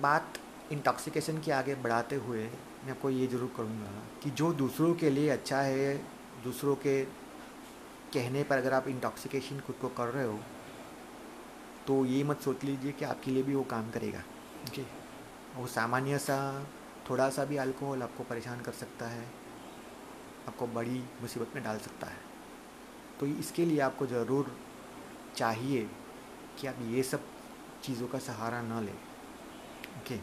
बात 0.02 0.38
इंटॉक्सिकेशन 0.72 1.38
के 1.40 1.52
आगे 1.52 1.74
बढ़ाते 1.74 2.16
हुए 2.16 2.42
मैं 2.84 2.90
आपको 2.90 3.10
ये 3.10 3.26
ज़रूर 3.26 3.52
करूँगा 3.56 3.90
कि 4.22 4.30
जो 4.30 4.52
दूसरों 4.52 4.94
के 4.94 5.10
लिए 5.10 5.28
अच्छा 5.30 5.60
है 5.60 5.96
दूसरों 6.44 6.74
के 6.76 7.02
कहने 8.14 8.42
पर 8.42 8.58
अगर 8.58 8.72
आप 8.72 8.88
इंटॉक्सिकेशन 8.88 9.60
खुद 9.60 9.76
को 9.76 9.88
कर 9.96 10.08
रहे 10.08 10.24
हो 10.24 10.38
तो 11.86 12.04
ये 12.06 12.22
मत 12.24 12.40
सोच 12.40 12.64
लीजिए 12.64 12.92
कि 12.92 13.04
आपके 13.04 13.30
लिए 13.30 13.42
भी 13.42 13.54
वो 13.54 13.62
काम 13.70 13.90
करेगा। 13.90 14.22
जी। 14.74 14.86
वो 15.56 15.66
सामान्य 15.66 16.18
सा 16.18 16.38
थोड़ा 17.10 17.28
सा 17.30 17.44
भी 17.44 17.56
अल्कोहल 17.56 18.02
आपको 18.02 18.24
परेशान 18.24 18.60
कर 18.60 18.72
सकता 18.72 19.06
है 19.06 19.24
आपको 20.48 20.66
बड़ी 20.68 21.02
मुसीबत 21.22 21.54
में 21.54 21.62
डाल 21.64 21.78
सकता 21.78 22.06
है। 22.06 22.18
तो 23.20 23.26
इसके 23.28 23.64
लिए 23.64 23.80
आपको 23.80 24.06
ज़रूर 24.06 24.56
चाहिए 25.36 25.88
कि 26.60 26.66
आप 26.66 26.78
ये 26.90 27.02
सब 27.02 27.26
चीज़ों 27.82 28.08
का 28.08 28.18
सहारा 28.20 28.62
ना 28.62 28.80
लें। 28.80 28.94
ओके 29.98 30.16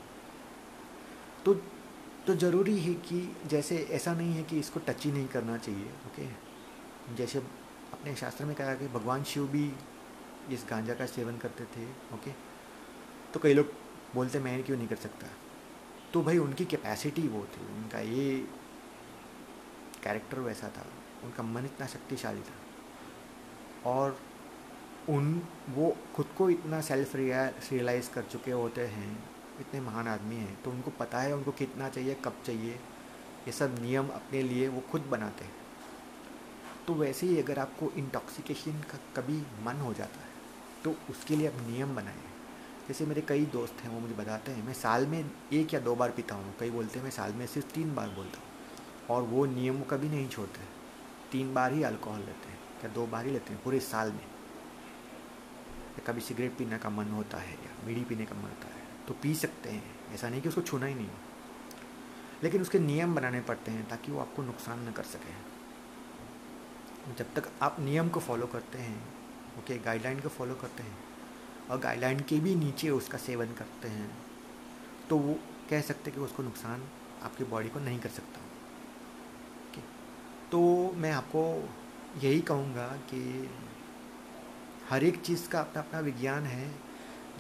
तो 1.46 1.54
तो 2.28 2.36
ज़रूरी 2.36 2.80
है 2.80 2.94
कि 2.94 3.38
जैसे 3.46 3.78
ऐसा 3.92 4.14
नहीं 4.14 4.34
है 4.34 4.44
कि 4.44 4.60
इसको 4.60 4.80
टच 4.80 5.06
ही 5.06 5.12
नहीं 5.12 5.28
करना 5.28 5.58
चाहिए 5.58 5.86
ओके 5.86 6.28
जैसे 7.16 7.40
अपने 7.94 8.16
शास्त्र 8.16 8.46
में 8.46 8.56
कहा 8.56 8.76
कि 8.76 8.88
भगवान 8.88 9.24
शिव 9.24 9.48
भी 9.48 9.74
इस 10.50 10.66
गांजा 10.70 10.94
का 10.94 11.06
सेवन 11.06 11.38
करते 11.38 11.64
थे 11.64 11.92
ओके 12.14 12.32
तो 13.34 13.40
कई 13.40 13.54
लोग 13.54 13.74
बोलते 14.16 14.40
मैं 14.40 14.64
क्यों 14.64 14.78
नहीं 14.78 14.88
कर 14.88 14.96
सकता? 14.96 15.28
तो 16.14 16.22
भाई 16.22 16.38
उनकी 16.38 16.66
कैपेसिटी 16.66 17.28
वो 17.28 17.46
थी, 17.46 17.66
उनका 17.66 18.00
ये 18.00 18.48
कैरेक्टर 20.04 20.40
वैसा 20.40 20.70
था, 20.70 20.86
उनका 21.24 21.44
मन 21.44 21.66
इतना 21.66 21.88
शक्तिशाली 21.88 22.42
था। 22.42 22.54
और 23.92 24.20
उन, 25.10 25.42
वो 25.70 25.98
खुद 26.16 26.26
को 26.38 26.50
इतना 26.50 26.82
सेल्फ 26.82 27.16
रियलाइज़ 27.16 28.12
कर 28.12 28.22
चुके 28.22 28.52
होते 28.52 28.88
हैं 28.88 29.31
इतने 29.62 29.80
महान 29.82 30.08
आदमी 30.08 30.36
हैं 30.36 30.62
तो 30.64 30.72
उनको 30.72 30.92
पता 30.92 31.20
है 31.20 31.34
उनको 31.36 31.52
कितना 31.52 31.90
चाहिए, 31.90 32.16
कब 32.16 32.42
चाहिए। 32.46 32.74
ये 33.48 33.52
सब 33.52 33.76
नियम 33.82 34.08
अपने 34.08 34.42
लिए 34.44 34.68
वो 34.68 34.82
खुद 34.92 35.02
बनाते 35.02 35.46
हैं। 35.46 35.56
तो 36.88 36.94
वैसे 36.94 37.28
ही 37.28 37.40
अगर 37.40 37.60
आपको 37.60 37.92
इंटॉक्सिकेशन 37.92 38.82
का 38.92 38.98
कभी 39.16 39.38
मन 39.64 39.82
हो 39.82 39.94
जाता 39.94 40.20
है 40.20 40.30
तो 40.84 40.96
उसके 41.10 41.36
लिए 41.36 41.48
आप 41.48 41.60
नियम 41.68 41.96
बनाएँ। 41.96 42.24
जैसे 42.88 43.06
मेरे 43.06 43.22
कई 43.22 43.46
दोस्त 43.46 43.82
हैं, 43.82 43.90
वो 43.90 44.00
मुझे 44.00 44.14
बताते 44.14 44.52
हैं, 44.52 44.66
मैं 44.66 44.74
साल 44.74 45.06
में 45.08 45.32
एक 45.54 45.74
या 45.74 45.80
दो 45.80 45.96
बार 45.96 46.12
पीता 46.12 46.36
हूँ। 46.36 46.54
कई 46.60 46.70
बोलते 46.70 47.00
हैं, 47.00 47.04
मैं 47.04 47.12
साल 47.12 47.34
में 47.34 47.46
सिर्फ़ 47.48 47.68
तीन 47.68 47.96
बार 47.96 48.10
बोलता 48.10 48.40
हूँ। 48.40 48.50
और 49.10 49.24
वो 49.24 49.46
नियम 49.46 49.82
कभी 49.82 50.10
नहीं 50.10 50.30
छोड़ते। 50.30 50.60
तीन 51.32 51.54
बार 51.54 51.74
ही 51.74 51.84
अल्कोहल 51.84 52.20
लेते 52.20 52.50
हैं 52.50 52.60
या 52.84 52.90
दो 52.90 53.06
बार 53.08 53.26
ही 53.26 53.32
लेते 53.32 53.54
हैं, 53.54 53.64
पूरे 53.64 53.80
साल 53.80 54.12
में। 54.12 54.26
या 55.92 56.04
कभी 56.08 56.22
सिगरेट 56.22 56.58
पीने 56.58 56.78
का 56.78 56.90
मन 56.90 57.10
होता 57.10 57.38
है 57.38 57.54
या 57.54 57.86
बीड़ी 57.86 58.04
पीने 58.04 58.26
का 58.26 58.36
मन 58.36 58.42
होता 58.42 58.68
है। 58.68 58.81
तो 59.08 59.14
पी 59.14 59.34
सकते 59.36 59.70
हैं। 59.70 60.14
ऐसा 60.14 60.30
नहीं 60.30 60.42
कि 60.42 60.50
उसको 60.50 60.62
छूना 60.62 60.86
ही 60.86 60.96
नहीं। 60.96 61.10
लेकिन 62.44 62.62
उसके 62.62 62.80
नियम 62.80 63.16
बनाने 63.16 63.42
पड़ते 63.42 63.72
हैं 63.72 63.88
ताकि 63.90 64.12
वो 64.12 64.20
आपको 64.20 64.44
नुकसान 64.44 64.88
न 64.90 64.92
कर 64.92 65.04
सके। 65.06 65.34
जब 67.14 67.34
तक 67.36 67.50
आप 67.62 67.80
नियम 67.80 68.10
को 68.10 68.20
फॉलो 68.20 68.48
करते 68.48 68.78
हैं, 68.78 69.02
ओके, 69.60 69.78
गाइडलाइन 69.78 70.20
को 70.20 70.30
फॉलो 70.30 70.56
करते 70.56 70.84
हैं, 70.84 70.98
और 71.70 71.80
गाइडलाइन 71.80 72.20
के 72.20 72.40
भी 72.40 72.56
नीचे 72.56 72.90
उसका 72.90 73.18
सेवन 73.18 73.54
करते 73.54 73.88
हैं 73.88 74.12
तो 75.10 75.18
वो 75.18 75.34
कह 75.70 75.82
सकते 75.82 76.10
हैं 76.10 76.20
कि 76.20 76.26
उसको 76.26 76.44
नुकसान 76.44 76.84
आपकी 77.24 77.44
बॉडी 77.44 77.70
को 77.70 77.80
नहीं 77.80 78.00
कर 78.00 78.10
सकता। 78.10 78.42
ओके 79.62 79.82
तो 80.52 80.62
मैं 80.96 81.12
आपको 81.12 81.44
यही 82.22 82.42
कहूँगा 82.42 82.88
कि 83.10 83.50
हर 84.90 85.04
एक 85.04 85.22
चीज़ 85.22 85.48
का 85.50 85.60
अपना 85.60 85.82
अपना 85.82 86.00
विज्ञान 86.00 86.44
है 86.44 86.91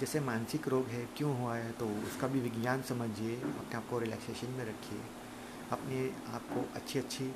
जैसे 0.01 0.19
मानसिक 0.19 0.67
रोग 0.67 0.85
है, 0.87 1.05
क्यों 1.17 1.37
हुआ 1.39 1.55
है 1.55 1.71
तो 1.71 1.87
उसका 2.05 2.27
भी 2.27 2.39
विज्ञान 2.39 2.81
समझिए, 2.81 3.35
अपने 3.35 3.75
आप 3.77 3.87
को 3.89 3.99
रिलैक्सेशन 3.99 4.51
में 4.51 4.63
रखिए। 4.65 4.99
अपने 5.71 5.99
आप 6.27 6.47
को 6.49 6.63
अच्छी 6.75 6.99
अच्छी 6.99 7.31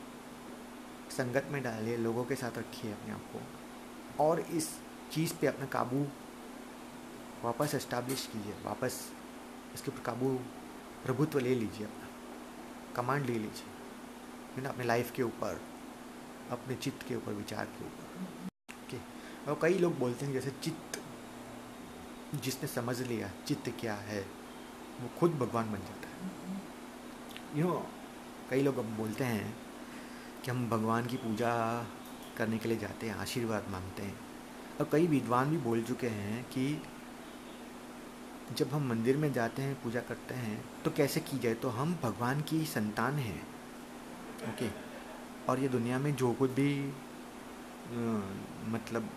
संगत 1.12 1.47
में 1.51 1.62
डालिए, 1.63 1.97
लोगों 1.97 2.23
के 2.23 2.36
साथ 2.36 2.58
रखिए 2.58 2.91
अपने 2.91 3.13
आप 3.13 3.30
को। 3.34 4.23
और 4.23 4.39
इस 4.39 4.69
चीज़ 5.12 5.34
पे 5.34 5.47
अपना 5.47 5.65
काबू 5.65 6.06
वापस 7.43 7.75
इस्टाब्लिश 7.75 8.25
कीजिए, 8.34 8.54
वापस 8.65 8.99
इसके 9.75 9.91
ऊपर 9.91 10.01
काबू, 10.01 10.34
प्रभुत्व 11.06 11.39
ले 11.39 11.56
लीजिए 11.56 11.86
अपना। 11.86 12.08
कमांड 12.95 13.25
ले 13.25 13.34
लीजिए, 13.34 13.69
है 14.56 14.63
ना, 14.63 14.69
अपने 14.69 14.86
लाइफ 14.86 15.12
के 15.12 15.23
ऊपर, 15.23 15.62
अपने 16.51 16.75
चित्त 16.75 17.08
के 17.08 17.15
ऊपर, 17.15 17.34
विचार 17.34 17.65
के 17.67 17.86
ऊपर। 17.86 18.13
ओके 18.75 18.97
और 19.51 19.60
कई 19.62 19.78
लोग 19.78 19.97
बोलते 19.99 20.25
हैं, 20.25 20.34
जैसे 20.34 20.51
चित्त 20.63 21.01
जिसने 22.37 22.67
समझ 22.67 23.01
लिया 23.01 23.29
चित्त 23.47 23.69
क्या 23.79 23.93
है, 24.05 24.21
वो 25.01 25.09
खुद 25.19 25.31
भगवान 25.35 25.71
बन 25.71 25.79
जाता 25.79 26.07
है। 26.07 26.15
यू 27.55 27.67
नो 27.67 27.85
कई 28.49 28.61
लोग 28.63 28.77
अब 28.77 28.95
बोलते 28.97 29.23
हैं 29.25 29.55
कि 30.43 30.51
हम 30.51 30.69
भगवान 30.69 31.05
की 31.05 31.17
पूजा 31.17 31.53
करने 32.37 32.57
के 32.57 32.69
लिए 32.69 32.77
जाते 32.77 33.07
हैं, 33.07 33.15
आशीर्वाद 33.15 33.67
मांगते 33.71 34.03
हैं। 34.03 34.15
और 34.79 34.89
कई 34.91 35.07
विद्वान 35.07 35.49
भी 35.49 35.57
बोल 35.59 35.83
चुके 35.83 36.07
हैं 36.09 36.43
कि 36.45 36.81
जब 38.51 38.73
हम 38.73 38.87
मंदिर 38.89 39.17
में 39.17 39.31
जाते 39.33 39.61
हैं, 39.61 39.75
पूजा 39.83 39.99
करते 40.01 40.33
हैं 40.35 40.63
तो 40.83 40.91
कैसे 40.91 41.19
की 41.21 41.39
जाए? 41.39 41.53
तो 41.55 41.69
हम 41.71 41.97
भगवान 42.03 42.41
की 42.41 42.65
संतान 42.67 43.13
हैं। 43.19 43.41
ओके 44.45 44.69
और 45.49 45.59
ये 45.59 45.67
दुनिया 45.69 45.99
में 45.99 46.15
जो 46.15 46.31
कुछ 46.33 46.51
भी 46.51 46.69
मतलब 48.69 49.09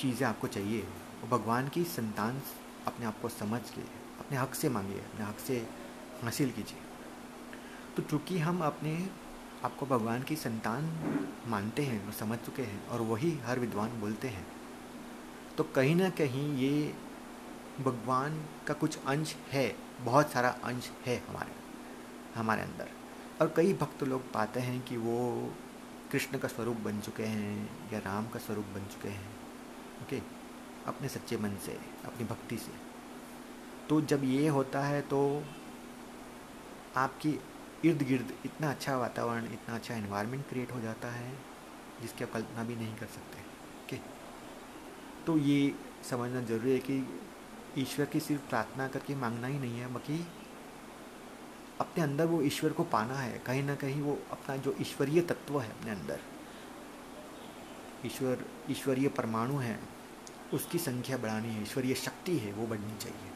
चीज़ें 0.00 0.26
आपको 0.28 0.46
चाहिए 0.48 0.86
वो 1.22 1.28
भगवान 1.28 1.68
की 1.68 1.84
संतान 1.86 2.40
अपने 2.86 3.06
आप 3.06 3.20
को 3.22 3.28
समझ 3.28 3.60
के, 3.70 3.80
अपने 4.20 4.36
हक 4.38 4.54
से 4.54 4.68
मांगिए, 4.68 5.00
अपने 5.00 5.24
हक 5.26 5.38
से 5.38 5.56
हासिल 6.22 6.50
कीजिए। 6.50 6.78
तो 7.96 8.02
चूँकि 8.02 8.38
हम 8.38 8.60
अपने 8.62 8.94
आपको 9.64 9.86
भगवान 9.86 10.22
की 10.22 10.36
संतान 10.36 10.90
मानते 11.48 11.82
हैं 11.82 12.04
और 12.06 12.12
समझ 12.12 12.38
चुके 12.38 12.62
हैं 12.62 12.86
और 12.88 13.00
वही 13.02 13.32
हर 13.44 13.58
विद्वान 13.58 14.00
बोलते 14.00 14.28
हैं 14.28 14.46
तो 15.58 15.64
कहीं 15.74 15.94
ना 15.96 16.08
कहीं 16.10 16.46
ये 16.56 16.94
भगवान 17.80 18.42
का 18.66 18.74
कुछ 18.74 18.98
अंश 19.06 19.34
है, 19.52 19.74
बहुत 20.00 20.30
सारा 20.30 20.48
अंश 20.64 20.90
है 21.06 21.16
हमारे 21.28 21.52
हमारे 22.34 22.62
अंदर। 22.62 22.88
और 23.40 23.52
कई 23.56 23.72
भक्त 23.74 24.02
लोग 24.02 24.32
पाते 24.32 24.60
हैं 24.60 24.80
कि 24.84 24.96
वो 24.96 25.18
कृष्ण 26.12 26.38
का 26.38 26.48
स्वरूप 26.48 26.76
बन 26.76 27.00
चुके 27.00 27.24
हैं 27.24 27.70
या 27.92 27.98
राम 27.98 28.28
का 28.28 28.38
स्वरूप 28.38 28.64
बन 28.74 28.86
चुके 28.92 29.08
हैं, 29.08 29.30
ओके? 30.02 30.20
अपने 30.86 31.08
सच्चे 31.08 31.36
मन 31.36 31.56
से, 31.64 31.78
अपनी 32.04 32.24
भक्ति 32.26 32.56
से। 32.56 32.72
तो 33.88 34.00
जब 34.02 34.24
ये 34.24 34.48
होता 34.48 34.80
है 34.80 35.00
तो 35.02 35.20
आपकी 36.96 37.38
इर्द 37.84 38.02
गिर्द 38.02 38.32
इतना 38.44 38.70
अच्छा 38.70 38.96
वातावरण, 38.98 39.44
इतना 39.44 39.74
अच्छा 39.74 39.94
इन्वायरमेंट 39.94 40.48
क्रिएट 40.48 40.72
हो 40.72 40.80
जाता 40.80 41.08
है, 41.10 41.32
जिसकी 42.02 42.24
आप 42.24 42.32
कल्पना 42.32 42.64
भी 42.64 42.76
नहीं 42.76 42.94
कर 42.96 43.06
सकते। 43.08 43.38
ओके 43.84 43.96
तो 45.26 45.36
ये 45.38 45.74
समझना 46.10 46.40
ज़रूरी 46.42 46.72
है 46.72 46.78
कि 46.80 47.22
ईश्वर 47.78 48.06
की 48.06 48.20
सिर्फ़ 48.20 48.48
प्रार्थना 48.48 48.88
करके 48.88 49.14
मांगना 49.16 49.46
ही 49.46 49.58
नहीं 49.58 49.78
है 49.80 49.92
बल्कि 49.94 50.24
अपने 51.80 52.02
अंदर 52.02 52.26
वो 52.26 52.40
ईश्वर 52.42 52.72
को 52.72 52.84
पाना 52.86 53.14
है। 53.14 53.38
कहीं 53.46 53.62
ना 53.62 53.74
कहीं 53.74 54.00
वो 54.02 54.18
अपना 54.32 54.56
जो 54.56 54.74
ईश्वरीय 54.80 55.20
तत्व 55.22 55.60
है 55.60 55.70
अपने 55.70 55.90
अंदर, 55.90 56.20
ईश्वर, 58.06 58.44
ईश्वरीय 58.70 59.08
परमाणु 59.10 59.56
है 59.58 59.78
उसकी 60.54 60.78
संख्या 60.78 61.16
बढ़ानी 61.16 61.48
है, 61.48 61.62
ईश्वरीय 61.62 61.94
शक्ति 61.94 62.38
है, 62.38 62.52
वो 62.52 62.66
बढ़नी 62.66 62.96
चाहिए। 62.96 63.30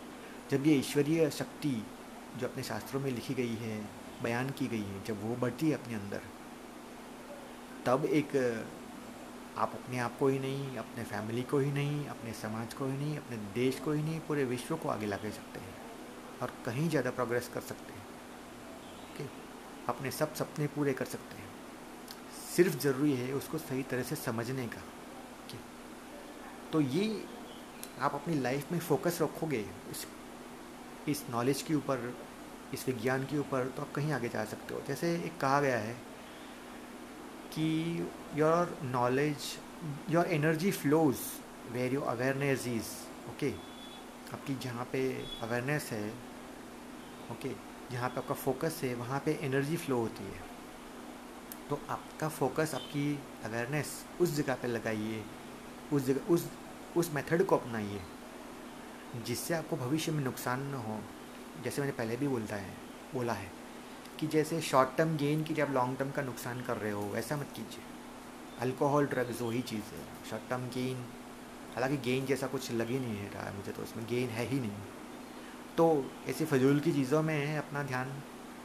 जब 0.50 0.66
ये 0.66 0.74
ईश्वरीय 0.74 1.30
शक्ति 1.30 1.82
जो 2.38 2.46
अपने 2.46 2.62
शास्त्रों 2.62 3.00
में 3.00 3.10
लिखी 3.10 3.34
गई 3.34 3.54
है, 3.54 3.84
बयान 4.22 4.50
की 4.50 4.66
गई 4.66 4.82
है, 4.82 5.04
जब 5.04 5.22
वो 5.24 5.36
बढ़ती 5.36 5.68
है 5.68 5.74
अपने 5.74 5.94
अंदर, 5.94 6.20
तब 7.86 8.04
एक, 8.04 8.36
आप 9.58 9.72
अपने 9.74 9.98
आप 9.98 10.18
को 10.18 10.28
ही 10.28 10.38
नहीं, 10.38 10.76
अपने 10.76 11.04
फैमिली 11.04 11.42
को 11.42 11.58
ही 11.58 11.72
नहीं, 11.72 12.06
अपने 12.06 12.32
समाज 12.32 12.74
को 12.74 12.86
ही 12.86 12.92
नहीं, 12.92 13.16
अपने 13.16 13.36
देश 13.36 13.78
को 13.78 13.92
ही 13.92 14.02
नहीं, 14.02 14.20
पूरे 14.20 14.44
विश्व 14.44 14.76
को 14.76 14.88
आगे 14.88 15.06
ला 15.06 15.16
सकते 15.16 15.60
हैं 15.60 15.74
और 16.42 16.52
कहीं 16.66 16.88
ज़्यादा 16.88 17.10
प्रोग्रेस 17.10 17.50
कर 17.54 17.60
सकते 17.60 17.92
हैं। 17.92 18.02
ओके 19.04 19.24
अपने 19.88 20.10
सब 20.10 20.34
सपने 20.34 20.66
पूरे 20.66 20.92
कर 20.92 21.04
सकते 21.04 21.36
हैं। 21.36 21.48
सिर्फ़ 22.56 22.78
ज़रूरी 22.78 23.12
है 23.12 23.32
उसको 23.32 23.58
सही 23.58 23.82
तरह 23.82 24.02
से 24.02 24.16
समझने 24.16 24.66
का। 24.66 24.80
तो 26.74 26.80
ये 26.80 27.24
आप 28.00 28.14
अपनी 28.14 28.34
लाइफ 28.34 28.72
में 28.72 28.78
फोकस 28.78 29.18
रखोगे 29.22 29.58
इस 29.90 30.06
इस 31.08 31.22
नॉलेज 31.30 31.60
के 31.62 31.74
ऊपर 31.74 32.14
इस 32.74 32.86
विज्ञान 32.86 33.24
के 33.24 33.38
ऊपर 33.38 33.68
तो 33.68 33.82
आप 33.82 33.92
कहीं 33.92 34.12
आगे 34.12 34.28
जा 34.28 34.44
सकते 34.44 34.74
हो। 34.74 34.80
जैसे 34.88 35.14
एक 35.16 35.38
कहा 35.40 35.60
गया 35.60 35.76
है 35.78 35.92
कि 37.52 37.66
your 38.36 38.78
knowledge 38.82 39.36
your 40.10 40.26
energy 40.26 40.70
flows 40.70 41.16
where 41.72 41.94
your 41.94 42.04
awareness 42.04 42.66
is 42.66 42.90
okay 43.30 43.50
आपकी 44.32 44.54
जहाँ 44.54 44.88
पे 44.92 45.04
अवेयरनेस 45.42 45.88
है 45.92 46.08
ओके 46.10 47.48
okay, 47.48 47.92
जहाँ 47.92 48.08
पे 48.08 48.20
आपका 48.20 48.34
फोकस 48.34 48.80
है 48.84 48.94
वहाँ 48.94 49.20
पे 49.24 49.38
एनर्जी 49.42 49.76
फ्लो 49.76 50.00
होती 50.00 50.24
है। 50.24 50.42
तो 51.70 51.80
आपका 51.88 52.28
फोकस 52.28 52.74
आपकी 52.74 53.06
अवेयरनेस 53.44 54.04
उस 54.20 54.36
जगह 54.36 54.54
पे 54.54 54.68
लगाइए 54.68 55.24
उस 55.92 56.02
जगह 56.02 56.32
उस 56.34 56.48
उस 56.96 57.12
मेथड 57.12 57.44
को 57.44 57.56
अपनाइए, 57.56 58.00
जिससे 59.26 59.54
आपको 59.54 59.76
भविष्य 59.76 60.12
में 60.12 60.24
नुकसान 60.24 60.62
न 60.62 60.74
हो। 60.74 60.98
जैसे 61.64 61.82
मैंने 61.82 61.92
पहले 61.92 62.16
भी 62.16 62.28
बोलता 62.28 62.56
है, 62.56 62.74
बोला 63.14 63.32
है 63.32 63.50
कि 64.18 64.26
जैसे 64.26 64.60
शॉर्ट 64.60 64.96
टर्म 64.98 65.16
गेन 65.16 65.42
की 65.44 65.54
जब 65.54 65.68
लॉन्ग 65.70 65.98
टर्म 65.98 66.10
का 66.10 66.22
नुकसान 66.22 66.60
कर 66.62 66.76
रहे 66.76 66.92
हो 66.92 67.02
वैसा 67.02 67.36
मत 67.36 67.48
कीजिए। 67.56 67.84
अल्कोहल 68.60 69.06
ड्रग्स 69.06 69.42
वही 69.42 69.62
चीज़ 69.62 69.94
है। 69.94 70.30
शॉर्ट 70.30 70.50
टर्म 70.50 70.68
गेन 70.68 71.04
हालाँकि 71.74 71.96
गेन 71.96 72.26
जैसा 72.26 72.46
कुछ 72.46 72.70
लग 72.72 72.88
ही 72.88 72.98
नहीं 72.98 73.30
रहा 73.30 73.52
मुझे 73.52 73.72
तो 73.72 73.82
उसमें 73.82 74.06
गेन 74.06 74.28
है 74.28 74.46
ही 74.46 74.60
नहीं। 74.60 74.82
तो 75.76 76.10
ऐसी 76.26 76.44
फजूल 76.44 76.80
की 76.80 76.92
चीज़ों 76.92 77.22
में 77.22 77.58
अपना 77.58 77.82
ध्यान 77.82 78.10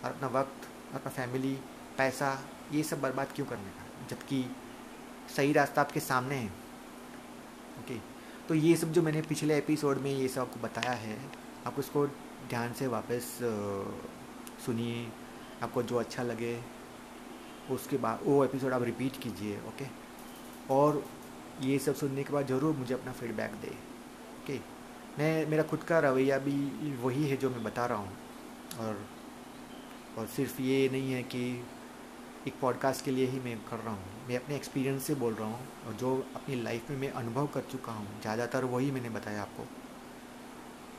और 0.04 0.12
अपना 0.12 0.28
वक्त 0.28 0.68
और 0.90 0.96
अपना 0.96 1.12
फैमिली 1.12 1.54
पैसा, 1.98 2.40
ये 2.72 2.84
सब 2.84 3.02
बर्बाद 3.02 3.28
क्यों 3.36 3.46
करने 3.46 3.70
का? 3.70 4.08
जबकि 4.08 4.44
सही 5.36 5.54
रास्ता 5.54 5.82
आपके 5.82 6.00
सामने 6.00 6.36
है। 6.36 6.48
ओके 7.80 8.19
तो 8.50 8.56
ये 8.56 8.76
सब 8.76 8.92
जो 8.92 9.02
मैंने 9.02 9.22
पिछले 9.22 9.58
एपिसोड 9.58 9.98
में 10.02 10.10
ये 10.12 10.28
सब 10.28 10.42
आपको 10.42 10.60
बताया 10.60 10.92
है, 10.92 11.18
आप 11.68 11.76
उसको 11.80 12.06
ध्यान 12.50 12.72
से 12.74 12.88
वापस 12.88 13.28
सुनिए। 14.66 15.06
आपको 15.64 15.84
जो 15.84 15.98
अच्छा 15.98 16.24
लगे, 16.24 16.58
उसके 17.72 17.98
बाद, 17.98 18.20
वो 18.24 18.44
एपिसोड 18.46 18.74
आप 18.74 18.84
रिपीट 18.84 19.22
कीजिए 19.24 19.60
ओके 19.68 19.86
और 20.74 21.04
ये 21.62 21.78
सब 21.80 21.96
सुनने 21.96 22.24
के 22.24 22.34
बाद 22.34 22.48
ज़रूर 22.48 22.76
मुझे 22.76 22.94
अपना 22.94 23.12
फीडबैक 23.12 23.52
दे 23.62 23.76
ओके 24.40 24.60
मैं, 25.20 25.46
मेरा 25.48 25.64
खुद 25.64 25.84
का 25.84 26.00
रवैया 26.00 26.38
भी 26.40 26.94
वही 27.04 27.28
है 27.30 27.38
जो 27.38 27.50
मैं 27.50 27.64
बता 27.64 27.86
रहा 27.86 27.98
हूँ। 27.98 28.18
और 28.80 29.06
और 30.18 30.28
सिर्फ़ 30.28 30.62
ये 30.62 30.88
नहीं 30.90 31.12
है 31.14 31.24
कि 31.26 31.44
एक 32.48 32.60
पॉडकास्ट 32.62 33.06
के 33.06 33.12
लिए 33.12 33.26
ही 33.28 33.40
मैं 33.40 33.58
कर 33.70 33.78
रहा 33.78 33.94
हूँ। 33.94 34.19
मैं 34.30 34.36
अपने 34.38 34.56
एक्सपीरियंस 34.56 35.04
से 35.04 35.14
बोल 35.16 35.34
रहा 35.34 35.48
हूँ 35.48 35.68
और 35.88 35.94
जो 36.00 36.10
अपनी 36.36 36.56
लाइफ 36.64 36.90
में 36.90 36.98
मैं 36.98 37.10
अनुभव 37.12 37.48
कर 37.54 37.62
चुका 37.72 37.92
हूँ, 37.92 38.08
ज़्यादातर 38.22 38.66
वही 38.66 38.92
मैंने 38.92 39.10
बताया 39.10 39.42
आपको। 39.42 39.64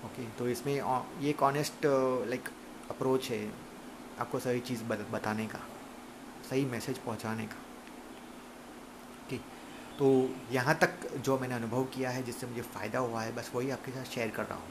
ओके 0.06 0.24
तो 0.38 0.48
इसमें 0.48 0.72
ये 0.74 1.30
एक 1.30 1.42
ऑनेस्ट 1.42 1.86
लाइक 2.28 2.48
अप्रोच 2.90 3.30
है 3.30 3.40
आपको 4.20 4.38
सही 4.40 4.60
चीज़ 4.60 4.82
बताने 4.84 5.46
का, 5.46 5.58
सही 6.50 6.64
मैसेज 6.66 6.98
पहुँचाने 6.98 7.46
का। 7.46 7.56
ओके 9.20 9.36
तो 9.98 10.08
यहाँ 10.52 10.74
तक 10.80 11.06
जो 11.18 11.38
मैंने 11.38 11.54
अनुभव 11.54 11.84
किया 11.94 12.10
है, 12.10 12.22
जिससे 12.22 12.46
मुझे 12.46 12.62
फ़ायदा 12.64 12.98
हुआ 12.98 13.22
है, 13.22 13.34
बस 13.36 13.50
वही 13.54 13.70
आपके 13.70 13.92
साथ 13.92 14.04
शेयर 14.06 14.30
कर 14.30 14.44
रहा 14.44 14.58
हूँ। 14.58 14.68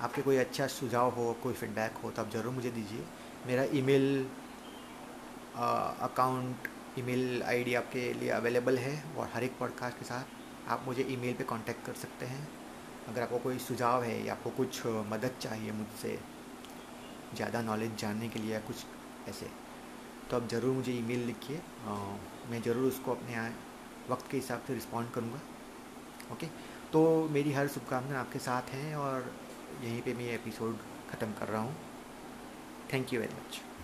आपके 0.00 0.22
कोई 0.22 0.36
अच्छा 0.38 0.66
सुझाव 0.68 1.10
हो, 1.14 1.32
कोई 1.42 1.54
फीडबैक 1.54 2.02
हो 2.04 2.10
तो 2.10 2.22
आप 2.22 2.30
ज़रूर 2.32 2.52
मुझे 2.54 2.70
दीजिए। 2.70 3.04
मेरा 3.46 3.64
ईमेल 3.78 4.26
अकाउंट 5.56 6.68
ईमेल 6.98 7.42
आईडी 7.42 7.74
आपके 7.74 8.12
लिए 8.12 8.28
अवेलेबल 8.30 8.78
है 8.78 9.02
और 9.16 9.28
हर 9.34 9.44
एक 9.44 9.58
पॉडकास्ट 9.58 9.98
के 9.98 10.04
साथ 10.04 10.70
आप 10.70 10.84
मुझे 10.86 11.06
ईमेल 11.10 11.34
पे 11.34 11.44
कांटेक्ट 11.44 11.84
कर 11.86 11.94
सकते 11.94 12.26
हैं। 12.26 12.48
अगर 13.08 13.22
आपको 13.22 13.38
कोई 13.38 13.58
सुझाव 13.58 14.02
है 14.02 14.24
या 14.24 14.32
आपको 14.32 14.50
कुछ 14.50 14.80
मदद 14.86 15.36
चाहिए 15.40 15.72
मुझसे 15.72 16.18
ज़्यादा 17.34 17.62
नॉलेज 17.62 17.96
जानने 17.98 18.28
के 18.28 18.38
लिए 18.38 18.52
या 18.52 18.60
कुछ 18.60 18.84
ऐसे 19.28 19.50
तो 20.30 20.36
आप 20.36 20.48
ज़रूर 20.48 20.74
मुझे 20.76 20.92
ईमेल 20.92 21.24
लिखिए। 21.26 21.60
मैं 22.50 22.62
ज़रूर 22.62 22.88
उसको 22.88 23.10
अपने 23.10 23.48
वक्त 24.10 24.30
के 24.30 24.36
हिसाब 24.36 24.62
से 24.66 24.74
रिस्पॉन्ड 24.74 25.10
करूँगा। 25.10 25.40
ओके? 26.32 26.46
तो 26.92 27.28
मेरी 27.30 27.52
हर 27.52 27.68
शुभकामनाएँ 27.68 28.20
आपके 28.20 28.38
साथ 28.40 28.70
हैं 28.72 28.94
और 28.96 29.32
यहीं 29.82 30.00
पे 30.02 30.14
मैं 30.14 30.30
एपिसोड 30.34 30.78
ख़त्म 31.10 31.32
कर 31.32 31.48
रहा 31.48 31.62
हूँ। 31.62 31.76
Thank 32.92 33.12
you 33.12 33.20
very 33.20 33.34
much 33.34 33.60